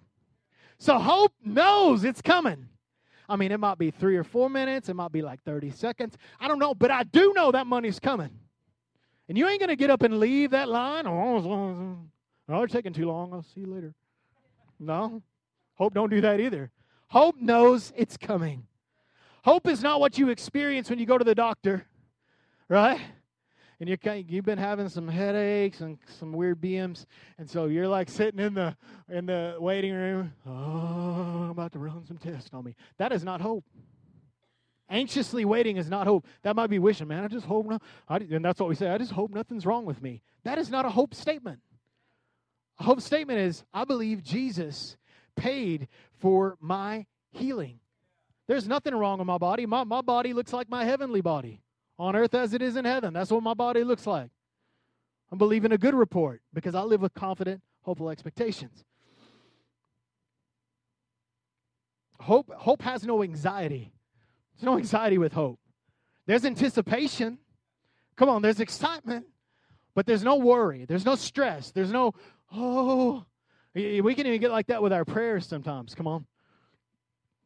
[0.79, 2.69] So hope knows it's coming.
[3.29, 6.17] I mean, it might be three or four minutes, it might be like 30 seconds.
[6.41, 8.31] I don't know, but I do know that money's coming.
[9.29, 11.07] And you ain't going to get up and leave that line.
[11.07, 11.99] Oh,
[12.49, 13.33] oh, it's taking too long.
[13.33, 13.95] I'll see you later.
[14.79, 15.23] No.
[15.75, 16.71] Hope don't do that either.
[17.09, 18.67] Hope knows it's coming.
[19.45, 21.85] Hope is not what you experience when you go to the doctor,
[22.69, 23.01] right?
[23.81, 27.05] And you're you've been having some headaches and some weird BMs,
[27.39, 28.77] and so you're like sitting in the
[29.09, 30.33] in the waiting room.
[30.47, 32.77] Oh, I'm about to run some tests on me.
[32.99, 33.65] That is not hope.
[34.89, 36.27] Anxiously waiting is not hope.
[36.43, 37.25] That might be wishing, man.
[37.25, 37.79] I just hope no.
[38.09, 38.89] I, and that's what we say.
[38.89, 40.23] I just hope nothing's wrong with me.
[40.45, 41.61] That is not a hope statement.
[42.79, 44.97] A hope statement is I believe Jesus
[45.37, 47.81] paid for my healing.
[48.49, 49.67] There's nothing wrong with my body.
[49.67, 51.63] My, my body looks like my heavenly body
[51.99, 53.15] on earth as it is in heaven.
[53.15, 54.31] That's what my body looks like.
[55.31, 58.85] I'm believing a good report because I live with confident, hopeful expectations.
[62.21, 63.93] Hope, hope has no anxiety.
[64.55, 65.59] There's no anxiety with hope.
[66.27, 67.39] There's anticipation.
[68.17, 69.27] Come on, there's excitement,
[69.95, 72.15] But there's no worry, there's no stress, there's no,
[72.53, 73.25] oh,
[73.75, 75.95] we can even get like that with our prayers sometimes.
[75.95, 76.27] Come on.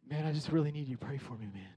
[0.08, 1.76] Man, I just really need you to pray for me, man.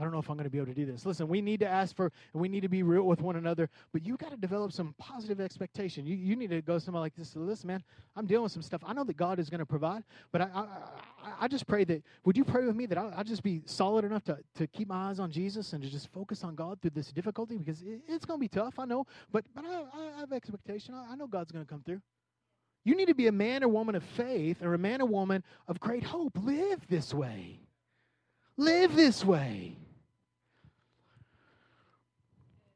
[0.00, 1.04] I don't know if I'm going to be able to do this.
[1.04, 3.68] Listen, we need to ask for, and we need to be real with one another,
[3.92, 6.06] but you got to develop some positive expectation.
[6.06, 7.36] You, you need to go somewhere like this.
[7.36, 7.82] Listen, man,
[8.16, 8.80] I'm dealing with some stuff.
[8.86, 10.02] I know that God is going to provide,
[10.32, 13.24] but I, I, I, just pray that, would you pray with me that I'll, I'll,
[13.24, 16.44] just be solid enough to, to keep my eyes on Jesus and to just focus
[16.44, 17.58] on God through this difficulty?
[17.58, 19.82] Because it, it's going to be tough, I know, but, but I,
[20.16, 20.94] I have expectation.
[20.94, 22.00] I, I know God's going to come through.
[22.84, 25.44] You need to be a man or woman of faith or a man or woman
[25.68, 26.32] of great hope.
[26.42, 27.60] Live this way.
[28.56, 29.76] Live this way.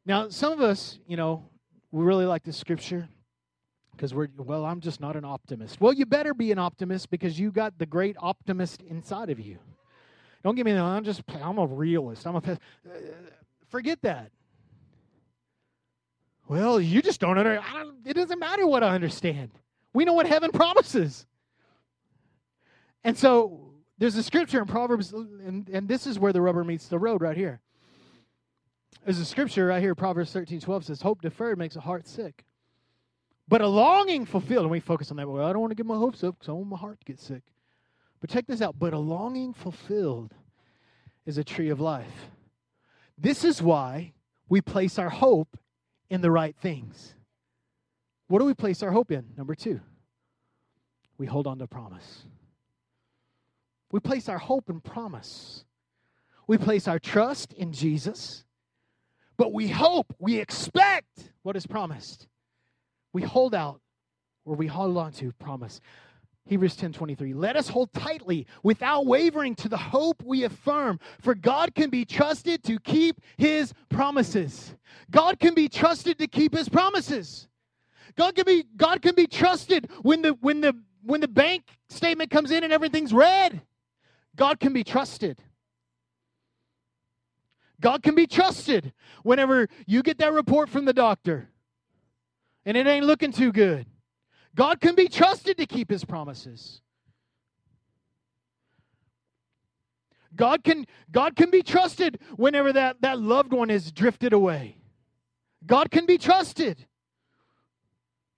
[0.07, 1.45] Now, some of us, you know,
[1.91, 3.09] we really like this scripture
[3.93, 5.81] because we're, well, I'm just not an optimist.
[5.81, 9.59] Well, you better be an optimist because you got the great optimist inside of you.
[10.43, 10.83] Don't give me that.
[10.83, 12.27] I'm just, I'm a realist.
[12.27, 12.59] I'm a, uh,
[13.69, 14.31] forget that.
[16.47, 17.93] Well, you just don't understand.
[18.05, 19.51] It doesn't matter what I understand.
[19.95, 21.25] We know what heaven promises.
[23.05, 26.89] And so there's a scripture in Proverbs, and, and this is where the rubber meets
[26.89, 27.61] the road right here.
[29.05, 32.45] There's a scripture right here, Proverbs 13, 12 says, Hope deferred makes a heart sick.
[33.47, 35.29] But a longing fulfilled, and we focus on that.
[35.29, 37.05] Well, I don't want to get my hopes up because I want my heart to
[37.05, 37.43] get sick.
[38.21, 38.79] But check this out.
[38.79, 40.33] But a longing fulfilled
[41.27, 42.31] is a tree of life.
[43.19, 44.15] This is why
[44.49, 45.59] we place our hope
[46.09, 47.15] in the right things.
[48.29, 49.25] What do we place our hope in?
[49.37, 49.81] Number two,
[51.19, 52.25] we hold on to promise.
[53.93, 55.65] We place our hope in promise.
[56.47, 58.45] We place our trust in Jesus.
[59.37, 62.29] But we hope, we expect what is promised.
[63.13, 63.81] We hold out
[64.45, 65.81] or we hold on to promise.
[66.47, 67.33] Hebrews 10 23.
[67.33, 72.05] Let us hold tightly without wavering to the hope we affirm, for God can be
[72.05, 74.75] trusted to keep his promises.
[75.11, 77.49] God can be trusted to keep his promises.
[78.17, 82.31] God can be God can be trusted when the when the when the bank statement
[82.31, 83.63] comes in and everything's red.
[84.37, 85.41] God can be trusted.
[87.81, 91.49] God can be trusted whenever you get that report from the doctor
[92.65, 93.87] and it ain't looking too good.
[94.55, 96.81] God can be trusted to keep his promises.
[100.37, 104.77] God can, God can be trusted whenever that, that loved one is drifted away.
[105.67, 106.87] God can be trusted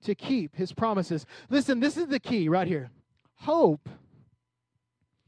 [0.02, 1.26] to keep his promises.
[1.48, 2.90] Listen, this is the key right here.
[3.36, 3.88] Hope,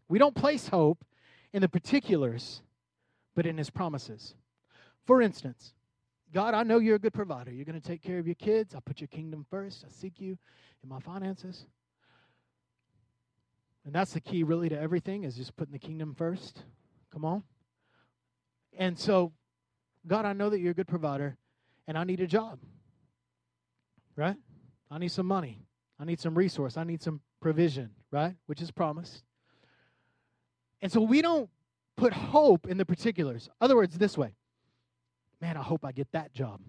[0.08, 1.04] we don't place hope
[1.52, 2.62] in the particulars
[3.34, 4.34] but in his promises.
[5.06, 5.72] For instance,
[6.34, 7.52] God, I know you're a good provider.
[7.52, 8.74] You're going to take care of your kids.
[8.74, 9.84] I put your kingdom first.
[9.86, 10.36] I seek you
[10.82, 11.64] in my finances.
[13.84, 16.64] And that's the key, really, to everything is just putting the kingdom first.
[17.12, 17.44] Come on.
[18.76, 19.32] And so,
[20.06, 21.38] God, I know that you're a good provider,
[21.86, 22.58] and I need a job.
[24.16, 24.36] Right?
[24.90, 25.60] I need some money.
[26.00, 26.76] I need some resource.
[26.76, 28.34] I need some provision, right?
[28.46, 29.22] Which is promised.
[30.80, 31.50] And so we don't
[31.96, 33.48] put hope in the particulars.
[33.60, 34.34] Other words, this way
[35.40, 36.60] man, I hope I get that job.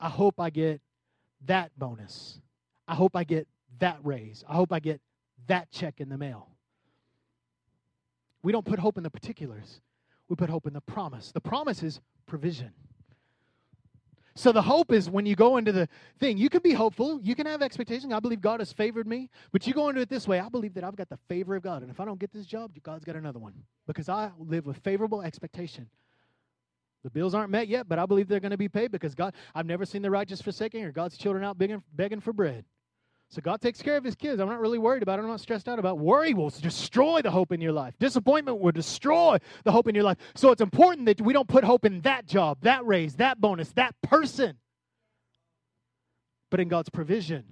[0.00, 0.80] I hope I get
[1.46, 2.40] that bonus.
[2.88, 3.46] I hope I get
[3.78, 4.44] that raise.
[4.48, 5.00] I hope I get
[5.46, 6.48] that check in the mail.
[8.42, 9.80] We don't put hope in the particulars,
[10.28, 11.30] we put hope in the promise.
[11.32, 12.72] The promise is provision.
[14.34, 17.34] So the hope is when you go into the thing, you can be hopeful, you
[17.34, 18.12] can have expectations.
[18.12, 20.40] I believe God has favored me, but you go into it this way.
[20.40, 22.46] I believe that I've got the favor of God, and if I don't get this
[22.46, 23.52] job, God's got another one
[23.86, 25.88] because I live with favorable expectation.
[27.04, 29.34] The bills aren't met yet, but I believe they're going to be paid because God.
[29.54, 32.64] I've never seen the righteous forsaken or God's children out begging, begging for bread.
[33.32, 34.42] So God takes care of his kids.
[34.42, 35.22] I'm not really worried about it.
[35.22, 36.00] I'm not stressed out about it.
[36.00, 37.94] Worry will destroy the hope in your life.
[37.98, 40.18] Disappointment will destroy the hope in your life.
[40.34, 43.70] So it's important that we don't put hope in that job, that raise, that bonus,
[43.72, 44.58] that person.
[46.50, 47.44] But in God's provision,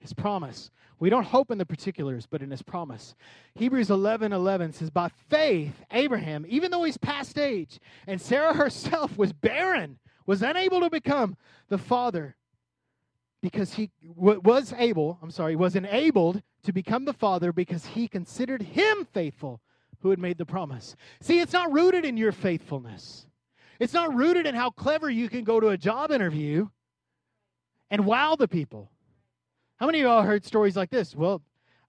[0.00, 0.72] his promise.
[0.98, 3.14] We don't hope in the particulars, but in his promise.
[3.54, 9.16] Hebrews 11 11 says, By faith, Abraham, even though he's past age, and Sarah herself
[9.16, 11.36] was barren, was unable to become
[11.68, 12.34] the father
[13.42, 18.08] because he w- was able, I'm sorry, was enabled to become the father because he
[18.08, 19.60] considered him faithful
[20.00, 20.96] who had made the promise.
[21.20, 23.26] See, it's not rooted in your faithfulness.
[23.78, 26.68] It's not rooted in how clever you can go to a job interview
[27.90, 28.90] and wow the people.
[29.76, 31.14] How many of y'all heard stories like this?
[31.14, 31.42] Well,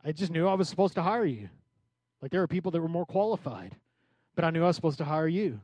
[0.03, 1.49] I just knew I was supposed to hire you.
[2.21, 3.75] Like there were people that were more qualified,
[4.35, 5.59] but I knew I was supposed to hire you.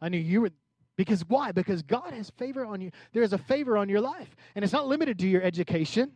[0.00, 0.50] I knew you were
[0.98, 1.52] because why?
[1.52, 2.90] Because God has favor on you.
[3.12, 4.34] There is a favor on your life.
[4.56, 6.10] And it's not limited to your education.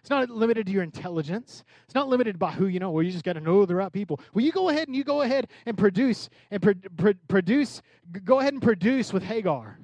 [0.00, 1.64] It's not limited to your intelligence.
[1.84, 2.92] It's not limited by who you know.
[2.92, 4.20] Well, you just got to know the right people.
[4.32, 7.82] Well, you go ahead and you go ahead and produce and pro- pro- produce.
[8.24, 9.80] Go ahead and produce with Hagar.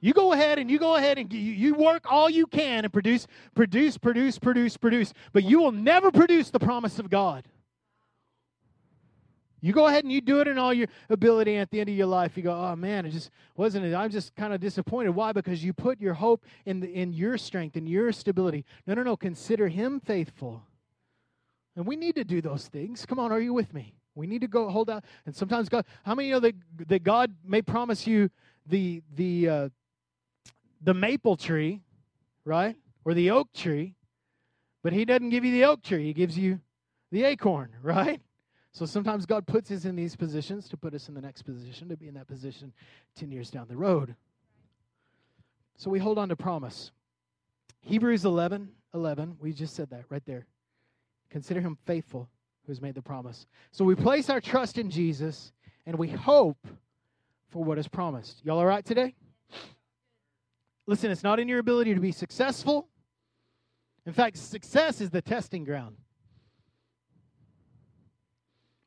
[0.00, 2.92] You go ahead and you go ahead and you, you work all you can and
[2.92, 5.12] produce, produce, produce, produce, produce.
[5.34, 7.46] But you will never produce the promise of God.
[9.64, 11.52] You go ahead and you do it in all your ability.
[11.52, 13.94] And at the end of your life, you go, "Oh man, it just wasn't it.
[13.94, 15.10] I'm just kind of disappointed.
[15.10, 15.30] Why?
[15.32, 18.64] Because you put your hope in the, in your strength, and your stability.
[18.86, 19.16] No, no, no.
[19.16, 20.64] Consider Him faithful.
[21.76, 23.06] And we need to do those things.
[23.06, 23.94] Come on, are you with me?
[24.14, 25.04] We need to go hold out.
[25.24, 26.54] And sometimes God, how many know that
[26.88, 28.30] that God may promise you
[28.66, 29.68] the the uh,
[30.82, 31.80] the maple tree,
[32.44, 32.76] right?
[33.04, 33.94] Or the oak tree,
[34.82, 36.04] but he doesn't give you the oak tree.
[36.04, 36.60] He gives you
[37.12, 38.20] the acorn, right?
[38.72, 41.88] So sometimes God puts us in these positions to put us in the next position,
[41.90, 42.72] to be in that position
[43.16, 44.16] 10 years down the road.
[45.76, 46.90] So we hold on to promise.
[47.80, 50.46] Hebrews 11 11, we just said that right there.
[51.30, 52.28] Consider him faithful
[52.66, 53.46] who has made the promise.
[53.70, 55.52] So we place our trust in Jesus
[55.86, 56.66] and we hope
[57.48, 58.44] for what is promised.
[58.44, 59.14] Y'all all right today?
[60.86, 62.88] Listen, it's not in your ability to be successful.
[64.04, 65.96] In fact, success is the testing ground.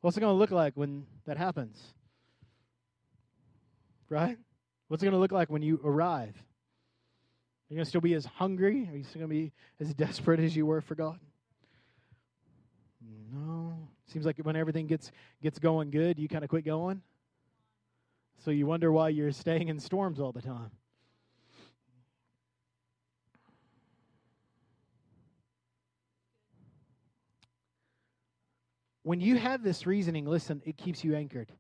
[0.06, 1.82] What's it going to look like when that happens?
[4.08, 4.38] Right?
[4.88, 6.36] What's it going to look like when you arrive?
[6.38, 8.88] Are you going to still be as hungry?
[8.94, 11.18] Are you still going to be as desperate as you were for God?
[13.34, 13.90] No.
[14.06, 17.02] Seems like when everything gets gets going good, you kind of quit going.
[18.44, 20.70] So you wonder why you're staying in storms all the time.
[29.06, 31.52] When you have this reasoning, listen, it keeps you anchored.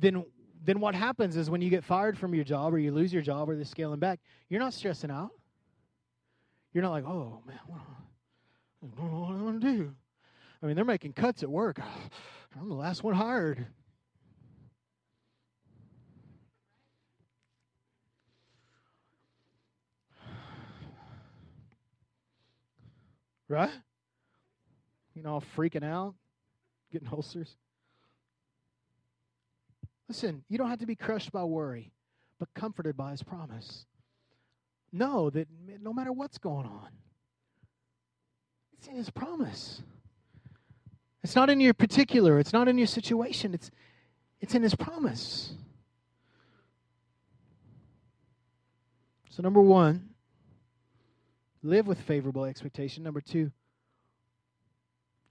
[0.00, 0.24] Then
[0.64, 3.22] then what happens is when you get fired from your job or you lose your
[3.22, 5.30] job or they're scaling back, you're not stressing out.
[6.72, 9.94] You're not like, oh man, I don't know what I'm gonna do.
[10.60, 11.78] I mean, they're making cuts at work.
[12.60, 13.64] I'm the last one hired.
[23.48, 23.70] Right?
[25.14, 26.16] You know, freaking out
[26.96, 27.56] getting ulcers.
[30.08, 31.92] Listen, you don't have to be crushed by worry,
[32.38, 33.84] but comforted by his promise.
[34.92, 35.46] Know that
[35.82, 36.88] no matter what's going on,
[38.78, 39.82] it's in his promise.
[41.22, 43.70] It's not in your particular, it's not in your situation, it's
[44.40, 45.52] it's in his promise.
[49.30, 50.08] So number 1,
[51.62, 53.02] live with favorable expectation.
[53.02, 53.50] Number 2,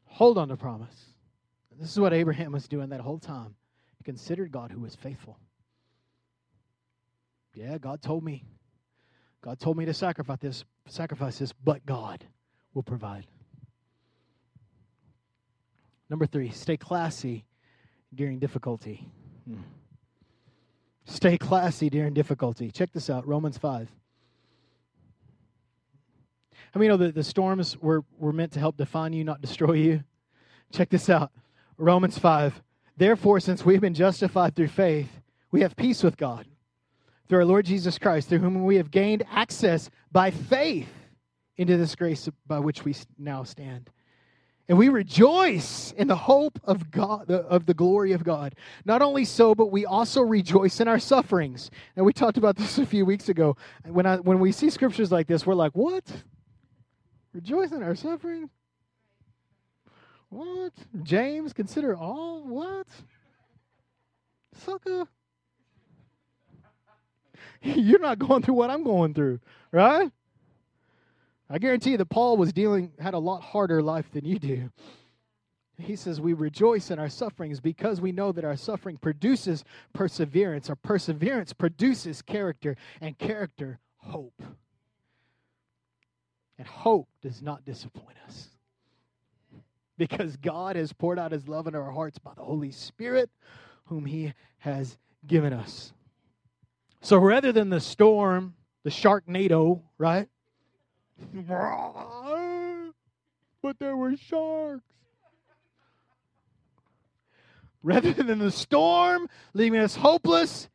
[0.05, 1.14] hold on to promise.
[1.79, 3.55] This is what Abraham was doing that whole time.
[3.97, 5.37] He considered God who was faithful.
[7.53, 8.45] Yeah, God told me.
[9.41, 12.25] God told me to sacrifice this, sacrifice this, but God
[12.73, 13.27] will provide.
[16.09, 17.45] Number three, stay classy
[18.13, 19.07] during difficulty.
[19.47, 19.61] Hmm.
[21.05, 22.71] Stay classy during difficulty.
[22.71, 23.89] Check this out Romans 5.
[26.73, 29.41] I mean, you know the, the storms were, were meant to help define you, not
[29.41, 30.03] destroy you?
[30.71, 31.31] Check this out.
[31.77, 32.61] Romans 5.
[32.97, 35.09] Therefore, since we've been justified through faith,
[35.51, 36.45] we have peace with God
[37.27, 40.89] through our Lord Jesus Christ, through whom we have gained access by faith
[41.57, 43.89] into this grace by which we now stand.
[44.67, 48.55] And we rejoice in the hope of God, of the glory of God.
[48.83, 51.69] Not only so, but we also rejoice in our sufferings.
[51.95, 53.57] And we talked about this a few weeks ago.
[53.85, 56.03] When I when we see scriptures like this, we're like, "What?
[57.33, 58.49] Rejoice in our suffering?
[60.35, 60.73] What?
[61.03, 62.87] James, consider all what?
[64.65, 65.07] Sucker.
[67.61, 69.39] You're not going through what I'm going through,
[69.71, 70.11] right?
[71.49, 74.69] I guarantee you that Paul was dealing had a lot harder life than you do.
[75.77, 80.69] He says we rejoice in our sufferings because we know that our suffering produces perseverance.
[80.69, 84.41] Our perseverance produces character, and character hope.
[86.57, 88.49] And hope does not disappoint us
[89.97, 93.29] because God has poured out his love in our hearts by the Holy Spirit,
[93.85, 95.93] whom he has given us.
[97.01, 100.27] So rather than the storm, the sharknado, right?
[103.61, 104.83] but there were sharks.
[107.83, 110.67] Rather than the storm leaving us hopeless,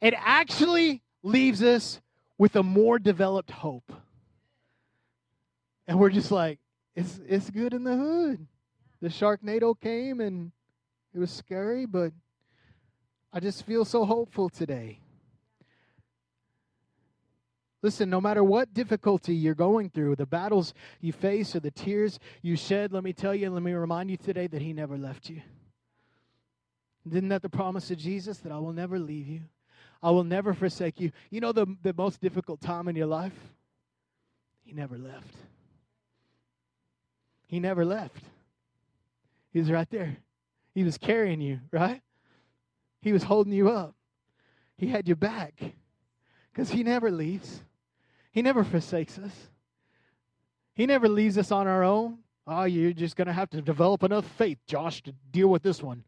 [0.00, 2.00] it actually leaves us
[2.38, 3.92] with a more developed hope.
[5.86, 6.58] And we're just like,
[6.94, 8.46] it's, it's good in the hood
[9.00, 10.52] the Sharknado came and
[11.14, 12.12] it was scary, but
[13.32, 15.00] I just feel so hopeful today.
[17.82, 22.18] Listen, no matter what difficulty you're going through, the battles you face or the tears
[22.42, 25.30] you shed, let me tell you, let me remind you today that He never left
[25.30, 25.40] you.
[27.10, 29.40] Isn't that the promise of Jesus that I will never leave you?
[30.02, 31.12] I will never forsake you.
[31.30, 33.32] You know the, the most difficult time in your life?
[34.62, 35.34] He never left.
[37.46, 38.22] He never left.
[39.52, 40.16] He was right there.
[40.74, 42.00] He was carrying you, right?
[43.02, 43.94] He was holding you up.
[44.76, 45.60] He had your back
[46.52, 47.62] because He never leaves.
[48.32, 49.32] He never forsakes us.
[50.74, 52.18] He never leaves us on our own.
[52.46, 55.82] Oh, you're just going to have to develop enough faith, Josh, to deal with this
[55.82, 56.04] one.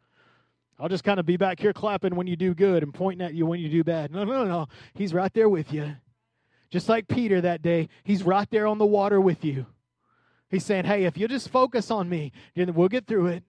[0.78, 3.34] I'll just kind of be back here clapping when you do good and pointing at
[3.34, 4.10] you when you do bad.
[4.10, 4.66] No, no, no.
[4.94, 5.94] He's right there with you.
[6.70, 9.66] Just like Peter that day, he's right there on the water with you.
[10.52, 13.42] He's saying, hey, if you just focus on me, we'll get through it.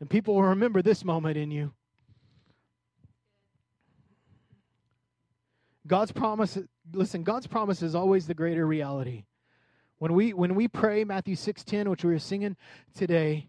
[0.00, 1.72] And people will remember this moment in you.
[5.86, 6.58] God's promise,
[6.92, 9.26] listen, God's promise is always the greater reality.
[9.98, 12.56] When we when we pray Matthew 6:10, which we were singing
[12.96, 13.48] today,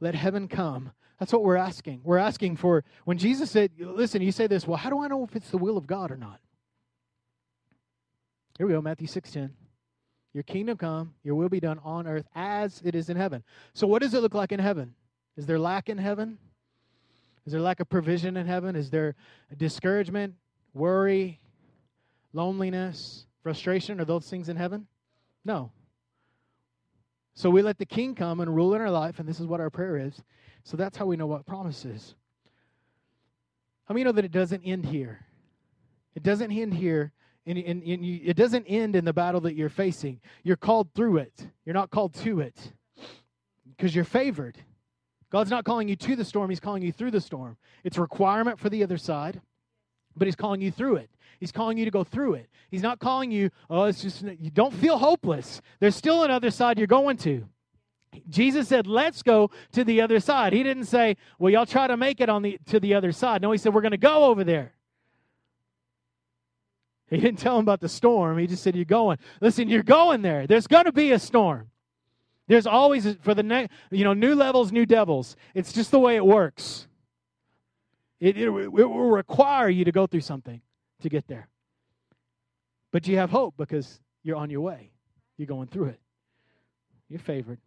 [0.00, 0.92] let heaven come.
[1.18, 2.02] That's what we're asking.
[2.04, 5.24] We're asking for when Jesus said, listen, you say this, well, how do I know
[5.24, 6.40] if it's the will of God or not?
[8.58, 9.50] Here we go, Matthew 6:10.
[10.38, 13.42] Your kingdom come, your will be done on earth as it is in heaven.
[13.74, 14.94] So what does it look like in heaven?
[15.36, 16.38] Is there lack in heaven?
[17.44, 18.76] Is there lack of provision in heaven?
[18.76, 19.16] Is there
[19.56, 20.36] discouragement,
[20.74, 21.40] worry,
[22.32, 24.00] loneliness, frustration?
[24.00, 24.86] Are those things in heaven?
[25.44, 25.72] No.
[27.34, 29.58] So we let the king come and rule in our life, and this is what
[29.58, 30.22] our prayer is.
[30.62, 32.14] So that's how we know what promise is.
[33.86, 35.18] How many know that it doesn't end here?
[36.14, 37.10] It doesn't end here.
[37.48, 40.20] And, and, and you, it doesn't end in the battle that you're facing.
[40.42, 41.48] You're called through it.
[41.64, 42.72] You're not called to it
[43.74, 44.58] because you're favored.
[45.30, 47.56] God's not calling you to the storm, He's calling you through the storm.
[47.84, 49.40] It's a requirement for the other side,
[50.14, 51.10] but He's calling you through it.
[51.40, 52.50] He's calling you to go through it.
[52.70, 55.62] He's not calling you, oh, it's just, you don't feel hopeless.
[55.80, 57.46] There's still another side you're going to.
[58.28, 60.52] Jesus said, let's go to the other side.
[60.52, 63.40] He didn't say, well, y'all try to make it on the, to the other side.
[63.40, 64.74] No, he said, we're going to go over there.
[67.10, 68.38] He didn't tell him about the storm.
[68.38, 69.18] He just said, you're going.
[69.40, 70.46] Listen, you're going there.
[70.46, 71.70] There's going to be a storm.
[72.48, 75.36] There's always, for the next, you know, new levels, new devils.
[75.54, 76.86] It's just the way it works.
[78.20, 80.60] It, it, it will require you to go through something
[81.02, 81.48] to get there.
[82.90, 84.90] But you have hope because you're on your way.
[85.36, 86.00] You're going through it.
[87.08, 87.58] You're favored.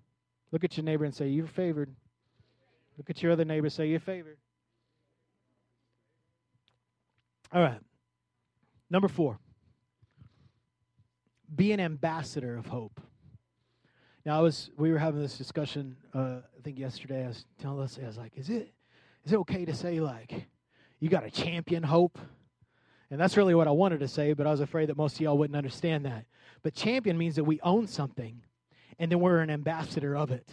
[0.52, 1.90] Look at your neighbor and say, You're favored.
[2.98, 4.38] Look at your other neighbor say, You're favored.
[7.54, 7.80] All right.
[8.92, 9.40] Number four
[11.54, 13.02] be an ambassador of hope.
[14.26, 15.98] Now, I was we were having this discussion.
[16.14, 17.24] Uh, I think yesterday.
[17.24, 18.72] I was telling us, I was like, "Is it
[19.26, 20.46] is it okay to say like
[21.00, 22.20] you got to champion hope?"
[23.10, 25.22] And that's really what I wanted to say, but I was afraid that most of
[25.22, 26.26] y'all wouldn't understand that.
[26.62, 28.42] But champion means that we own something
[29.00, 30.48] and then we're an ambassador of it.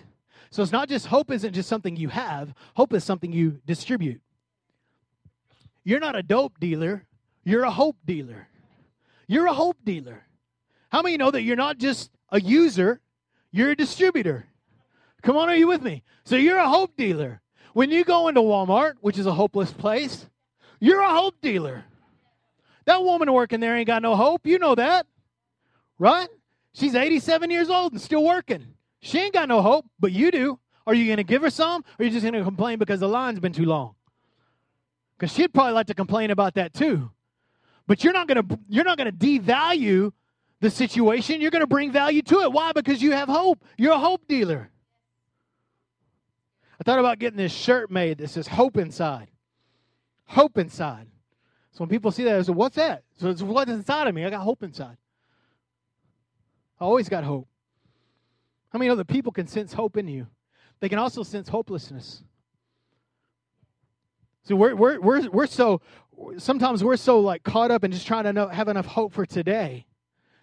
[0.50, 4.20] So it's not just hope isn't just something you have, hope is something you distribute.
[5.84, 7.06] You're not a dope dealer,
[7.48, 8.46] you're a hope dealer.
[9.26, 10.22] You're a hope dealer.
[10.90, 13.00] How many know that you're not just a user,
[13.50, 14.46] you're a distributor?
[15.22, 16.02] Come on, are you with me?
[16.24, 17.40] So you're a hope dealer.
[17.72, 20.26] When you go into Walmart, which is a hopeless place,
[20.78, 21.84] you're a hope dealer.
[22.84, 24.46] That woman working there ain't got no hope.
[24.46, 25.06] You know that.
[25.98, 26.28] Right?
[26.74, 28.66] She's 87 years old and still working.
[29.00, 30.58] She ain't got no hope, but you do.
[30.86, 33.00] Are you going to give her some, or are you just going to complain because
[33.00, 33.94] the line's been too long?
[35.16, 37.10] Because she'd probably like to complain about that too.
[37.88, 40.12] But you're not going to you're not going to devalue
[40.60, 41.40] the situation.
[41.40, 42.52] You're going to bring value to it.
[42.52, 42.70] Why?
[42.72, 43.64] Because you have hope.
[43.76, 44.70] You're a hope dealer.
[46.78, 49.30] I thought about getting this shirt made that says hope inside.
[50.26, 51.08] Hope inside.
[51.72, 53.04] So when people see that, I say, What's that?
[53.16, 54.24] So it's what's inside of me.
[54.24, 54.98] I got hope inside.
[56.78, 57.48] I always got hope.
[58.70, 60.26] How many other people can sense hope in you?
[60.80, 62.22] They can also sense hopelessness.
[64.48, 65.80] So we're, we're, we're, we're so,
[66.38, 69.26] sometimes we're so like caught up in just trying to know, have enough hope for
[69.26, 69.86] today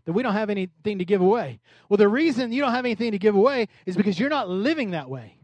[0.05, 1.59] that we don't have anything to give away.
[1.89, 4.91] Well, the reason you don't have anything to give away is because you're not living
[4.91, 5.37] that way.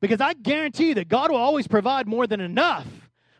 [0.00, 2.86] Because I guarantee you that God will always provide more than enough.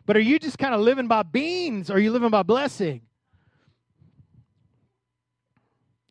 [0.05, 3.01] But are you just kind of living by beans or are you living by blessing?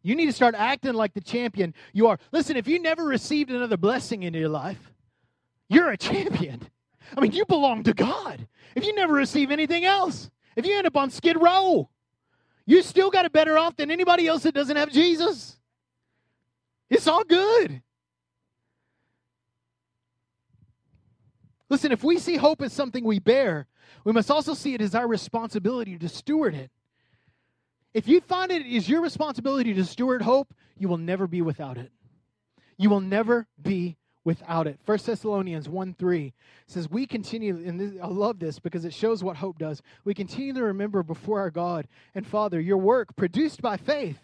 [0.03, 2.18] You need to start acting like the champion you are.
[2.33, 4.93] Listen, if you never received another blessing in your life,
[5.68, 6.62] you're a champion.
[7.17, 8.47] I mean, you belong to God.
[8.75, 11.89] If you never receive anything else, if you end up on skid row,
[12.67, 15.59] you still got it better off than anybody else that doesn't have Jesus.
[16.89, 17.83] It's all good.
[21.69, 23.67] Listen, if we see hope as something we bear,
[24.05, 26.71] we must also see it as our responsibility to steward it.
[27.95, 31.79] If you find it is your responsibility to steward hope, you will never be without
[31.79, 31.91] it.
[32.77, 34.79] You will never be without it.
[34.85, 36.33] 1 Thessalonians 1 3
[36.66, 39.83] says, We continue, and this, I love this because it shows what hope does.
[40.05, 44.18] We continue to remember before our God and Father your work produced by faith,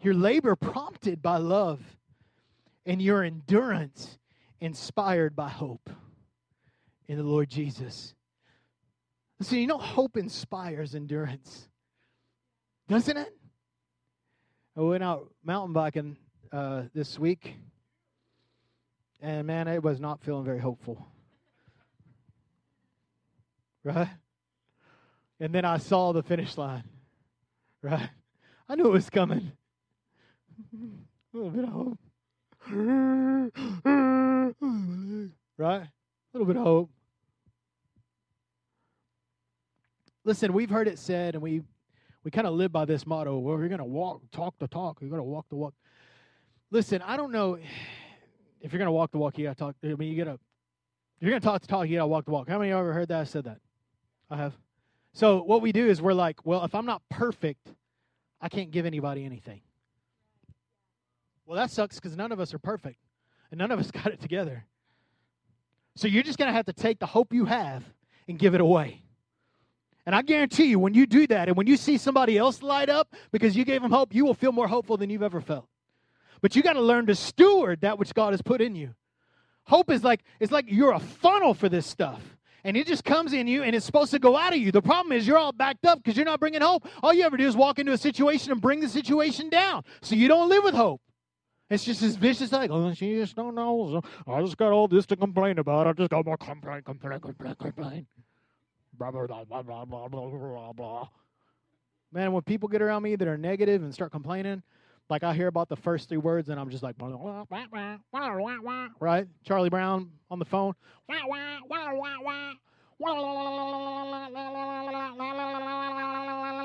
[0.00, 1.80] your labor prompted by love,
[2.86, 4.18] and your endurance
[4.60, 5.90] inspired by hope
[7.08, 8.14] in the Lord Jesus.
[9.38, 11.68] Listen, you know, hope inspires endurance,
[12.88, 13.36] doesn't it?
[14.76, 16.16] I went out mountain biking
[16.50, 17.56] uh, this week
[19.22, 21.06] and man, it was not feeling very hopeful.
[23.84, 24.08] Right?
[25.40, 26.84] And then I saw the finish line.
[27.80, 28.10] Right?
[28.68, 29.52] I knew it was coming.
[30.74, 31.98] A little bit of hope.
[35.56, 35.82] Right?
[35.82, 35.88] A
[36.32, 36.90] little bit of hope.
[40.24, 41.62] Listen, we've heard it said, and we
[42.24, 44.98] we kind of live by this motto: well, you're going to walk, talk the talk.
[45.00, 45.74] You're going to walk the walk.
[46.70, 47.58] Listen, I don't know
[48.62, 49.76] if you're gonna walk the walk, you gotta talk.
[49.84, 50.38] I mean, you gotta.
[51.18, 52.48] If you're gonna talk the talk, you gotta walk the walk.
[52.48, 53.20] How many of you ever heard that?
[53.20, 53.58] I said that.
[54.30, 54.54] I have.
[55.12, 57.68] So what we do is we're like, well, if I'm not perfect,
[58.40, 59.60] I can't give anybody anything.
[61.44, 62.98] Well, that sucks because none of us are perfect,
[63.50, 64.64] and none of us got it together.
[65.96, 67.84] So you're just gonna have to take the hope you have
[68.28, 69.02] and give it away.
[70.06, 72.88] And I guarantee you, when you do that, and when you see somebody else light
[72.88, 75.68] up because you gave them hope, you will feel more hopeful than you've ever felt.
[76.42, 78.94] But you got to learn to steward that which God has put in you.
[79.64, 82.20] Hope is like it's like you're a funnel for this stuff.
[82.64, 84.70] And it just comes in you and it's supposed to go out of you.
[84.70, 86.86] The problem is you're all backed up because you're not bringing hope.
[87.02, 89.82] All you ever do is walk into a situation and bring the situation down.
[90.00, 91.00] So you don't live with hope.
[91.70, 92.76] It's just this vicious cycle.
[92.76, 94.02] Oh, she just don't know.
[94.26, 95.86] I just got all this to complain about.
[95.86, 98.06] I just got more complain, complain, complain, complain.
[98.92, 101.08] Blah, blah, blah, blah, blah, blah, blah, blah.
[102.12, 104.62] Man, when people get around me that are negative and start complaining,
[105.08, 106.96] like I hear about the first three words and I'm just like,
[109.00, 109.26] right?
[109.44, 110.74] Charlie Brown on the phone.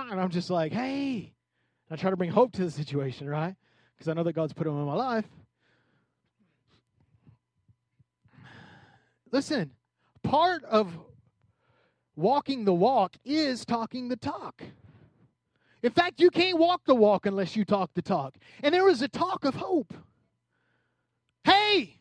[0.09, 1.33] And I'm just like, hey.
[1.89, 3.55] I try to bring hope to the situation, right?
[3.95, 5.25] Because I know that God's put him in my life.
[9.31, 9.71] Listen,
[10.23, 10.97] part of
[12.15, 14.63] walking the walk is talking the talk.
[15.84, 18.36] In fact, you can't walk the walk unless you talk the talk.
[18.63, 19.93] And there was a talk of hope.
[21.43, 21.99] Hey,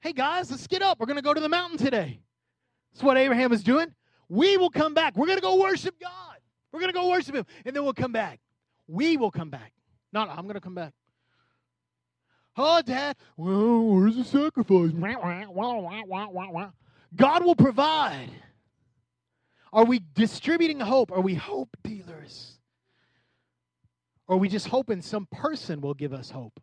[0.00, 1.00] hey guys, let's get up.
[1.00, 2.20] We're going to go to the mountain today.
[2.92, 3.94] That's what Abraham was doing.
[4.28, 5.16] We will come back.
[5.16, 6.36] We're going to go worship God.
[6.72, 8.40] We're going to go worship Him, and then we'll come back.
[8.86, 9.72] We will come back.
[10.12, 10.92] Not I'm going to come back.
[12.56, 14.90] Oh, Dad, well, where's the sacrifice?
[17.14, 18.30] God will provide.
[19.72, 21.12] Are we distributing hope?
[21.12, 22.58] Are we hope dealers?
[24.26, 26.60] Or are we just hoping some person will give us hope?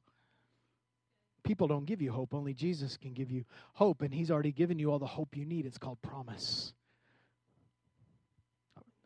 [1.43, 2.33] People don't give you hope.
[2.33, 5.45] Only Jesus can give you hope, and He's already given you all the hope you
[5.45, 5.65] need.
[5.65, 6.73] It's called promise.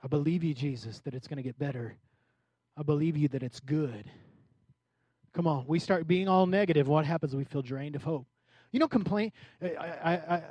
[0.01, 1.95] I believe you, Jesus, that it's going to get better.
[2.77, 4.09] I believe you that it's good.
[5.33, 6.87] Come on, we start being all negative.
[6.87, 7.35] What happens?
[7.35, 8.25] We feel drained of hope.
[8.71, 9.31] You know, complain,
[9.61, 10.43] I, I, I,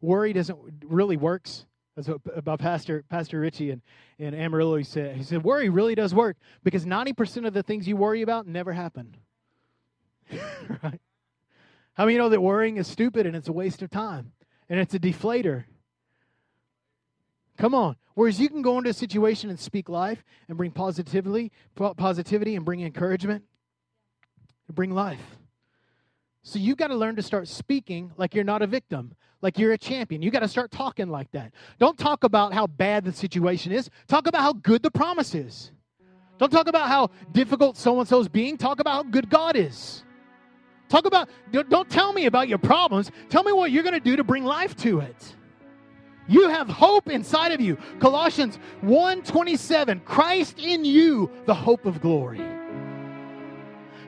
[0.00, 1.66] worry doesn't really works.
[1.96, 3.82] That's what about Pastor Pastor Richie and,
[4.18, 5.16] and Amarillo he said.
[5.16, 8.72] He said, worry really does work because 90% of the things you worry about never
[8.72, 9.16] happen.
[10.32, 11.00] right?
[11.94, 14.32] How many you know that worrying is stupid and it's a waste of time?
[14.68, 15.64] And it's a deflator.
[17.58, 17.96] Come on.
[18.14, 22.64] Whereas you can go into a situation and speak life and bring positivity, positivity and
[22.64, 23.44] bring encouragement,
[24.66, 25.20] and bring life.
[26.42, 29.72] So you've got to learn to start speaking like you're not a victim, like you're
[29.72, 30.22] a champion.
[30.22, 31.52] You got to start talking like that.
[31.78, 33.88] Don't talk about how bad the situation is.
[34.08, 35.70] Talk about how good the promise is.
[36.38, 38.56] Don't talk about how difficult so and so's being.
[38.56, 40.02] Talk about how good God is.
[40.88, 43.12] Talk about, don't tell me about your problems.
[43.30, 45.36] Tell me what you're going to do to bring life to it.
[46.28, 47.76] You have hope inside of you.
[47.98, 52.40] Colossians 1:27, Christ in you, the hope of glory.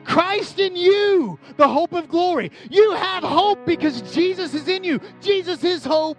[0.05, 2.51] Christ in you, the hope of glory.
[2.69, 5.01] You have hope because Jesus is in you.
[5.21, 6.17] Jesus is hope.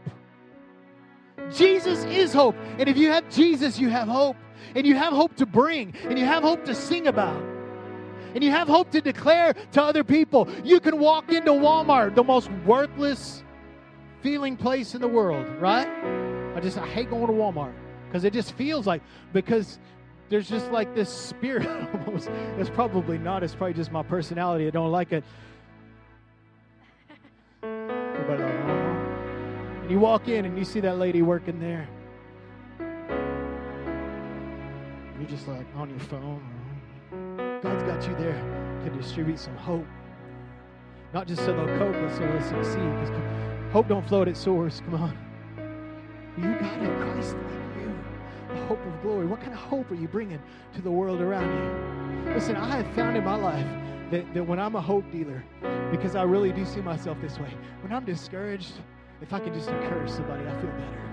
[1.53, 2.57] Jesus is hope.
[2.79, 4.37] And if you have Jesus, you have hope.
[4.75, 7.43] And you have hope to bring, and you have hope to sing about.
[8.35, 10.49] And you have hope to declare to other people.
[10.63, 13.43] You can walk into Walmart, the most worthless
[14.21, 15.89] feeling place in the world, right?
[16.55, 17.73] I just I hate going to Walmart
[18.07, 19.01] because it just feels like
[19.33, 19.79] because
[20.29, 21.67] there's just like this spirit
[22.07, 22.29] almost.
[22.59, 23.43] It's probably not.
[23.43, 24.67] It's probably just my personality.
[24.67, 25.25] I don't like it.
[27.61, 31.89] But, and you walk in and you see that lady working there.
[35.19, 36.43] you're just like on your phone.
[37.63, 39.87] God's got you there to distribute some hope.
[41.15, 42.91] Not just so they'll cope, but so they'll succeed.
[43.01, 44.81] Because hope don't float at source.
[44.81, 45.17] Come on.
[46.37, 47.37] You got it, Christ
[48.57, 49.27] hope of glory.
[49.27, 50.41] What kind of hope are you bringing
[50.75, 51.51] to the world around
[52.27, 52.35] you?
[52.35, 53.67] Listen, I have found in my life
[54.11, 55.45] that, that when I'm a hope dealer,
[55.91, 57.53] because I really do see myself this way,
[57.83, 58.73] when I'm discouraged,
[59.21, 61.07] if I can just encourage somebody, I feel better.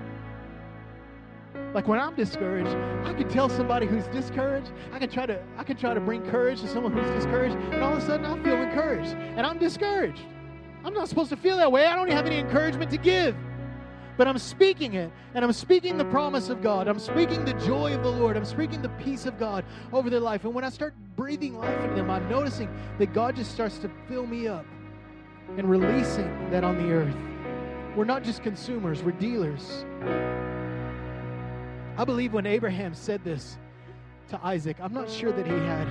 [1.73, 2.75] Like when I'm discouraged,
[3.05, 6.23] I can tell somebody who's discouraged, I can try to I can try to bring
[6.29, 9.15] courage to someone who's discouraged, and all of a sudden I feel encouraged.
[9.15, 10.23] And I'm discouraged.
[10.85, 11.85] I'm not supposed to feel that way.
[11.85, 13.35] I don't have any encouragement to give.
[14.15, 16.87] But I'm speaking it, and I'm speaking the promise of God.
[16.87, 18.37] I'm speaking the joy of the Lord.
[18.37, 20.45] I'm speaking the peace of God over their life.
[20.45, 23.89] And when I start breathing life into them, I'm noticing that God just starts to
[24.07, 24.65] fill me up
[25.57, 27.15] and releasing that on the earth.
[27.95, 29.85] We're not just consumers, we're dealers.
[31.95, 33.57] I believe when Abraham said this
[34.29, 35.87] to Isaac, I'm not sure that he had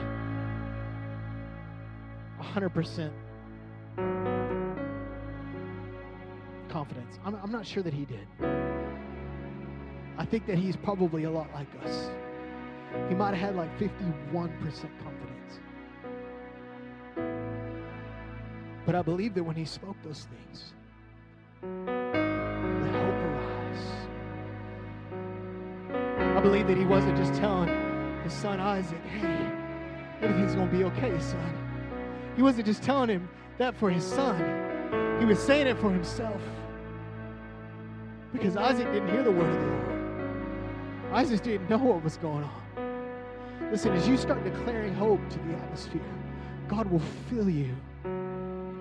[2.40, 3.12] 100%
[6.72, 7.18] confidence.
[7.24, 8.26] I'm, I'm not sure that he did.
[10.16, 12.10] I think that he's probably a lot like us.
[13.08, 15.60] He might have had like 51% confidence.
[18.86, 20.72] But I believe that when he spoke those things,
[21.60, 23.84] the hope arise.
[26.36, 27.68] I believe that he wasn't just telling
[28.24, 29.52] his son Isaac, hey,
[30.22, 32.32] everything's going to be okay, son.
[32.34, 36.40] He wasn't just telling him that for his son, he was saying it for himself.
[38.33, 39.83] Because Isaac didn't hear the word of the Lord.
[41.12, 43.70] Isaac didn't know what was going on.
[43.70, 46.01] Listen, as you start declaring hope to the atmosphere,
[46.68, 47.76] God will fill you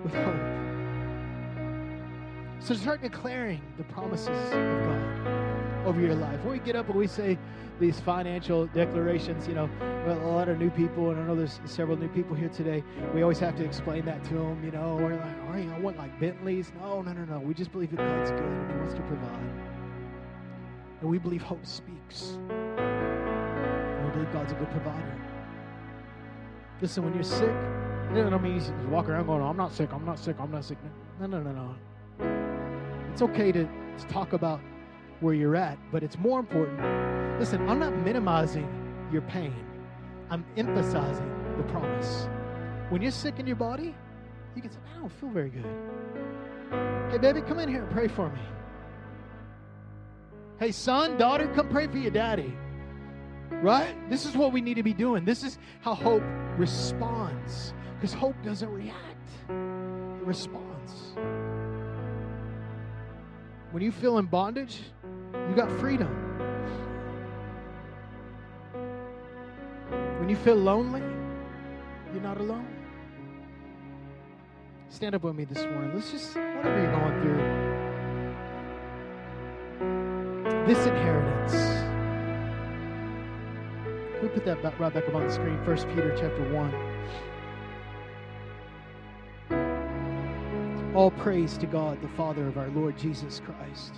[0.02, 0.62] with hope.
[2.60, 6.40] So start declaring the promises of God over your life.
[6.40, 7.38] When we get up and we say
[7.80, 9.68] these financial declarations, you know,
[10.06, 12.84] a lot of new people, and I know there's several new people here today.
[13.14, 14.64] We always have to explain that to them.
[14.64, 16.72] You know, we're like, oh, you I want like Bentleys.
[16.80, 17.40] No, no, no, no.
[17.40, 19.50] We just believe that God's good and He wants to provide,
[21.00, 22.38] and we believe hope speaks.
[22.48, 25.16] And we believe God's a good provider.
[26.80, 27.54] Listen, when you're sick,
[28.10, 30.50] it doesn't mean you just walk around going, I'm not sick, I'm not sick, I'm
[30.50, 30.78] not sick.
[31.20, 31.76] No, no, no, no.
[33.12, 34.60] It's okay to, to talk about
[35.22, 36.78] where you're at, but it's more important.
[37.38, 38.68] Listen, I'm not minimizing
[39.12, 39.54] your pain.
[40.30, 42.28] I'm emphasizing the promise.
[42.90, 43.94] When you're sick in your body,
[44.54, 45.64] you can say, I don't feel very good.
[47.10, 48.40] Hey, baby, come in here and pray for me.
[50.58, 52.54] Hey, son, daughter, come pray for your daddy.
[53.50, 53.94] Right?
[54.10, 55.24] This is what we need to be doing.
[55.24, 56.22] This is how hope
[56.56, 57.74] responds.
[57.94, 61.14] Because hope doesn't react, it responds.
[63.70, 64.80] When you feel in bondage,
[65.34, 66.08] you got freedom.
[70.18, 71.02] When you feel lonely,
[72.12, 72.66] you're not alone.
[74.88, 75.94] Stand up with me this morning.
[75.94, 77.38] Let's just, whatever you're going through,
[80.66, 81.54] this inheritance.
[84.14, 85.58] Can We put that back, right back up on the screen.
[85.64, 86.74] First Peter chapter 1.
[90.94, 93.94] All praise to God, the Father of our Lord Jesus Christ.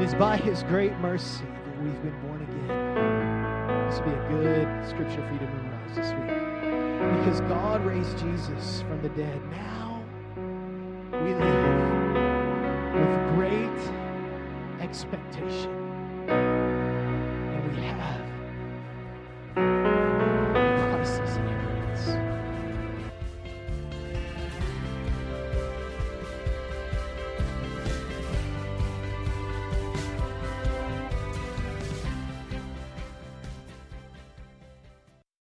[0.00, 3.86] It is by his great mercy that we've been born again.
[3.90, 7.18] This would be a good scripture for you to memorize this week.
[7.18, 9.38] Because God raised Jesus from the dead.
[9.50, 10.02] Now
[11.12, 11.74] we live
[12.94, 15.89] with great expectation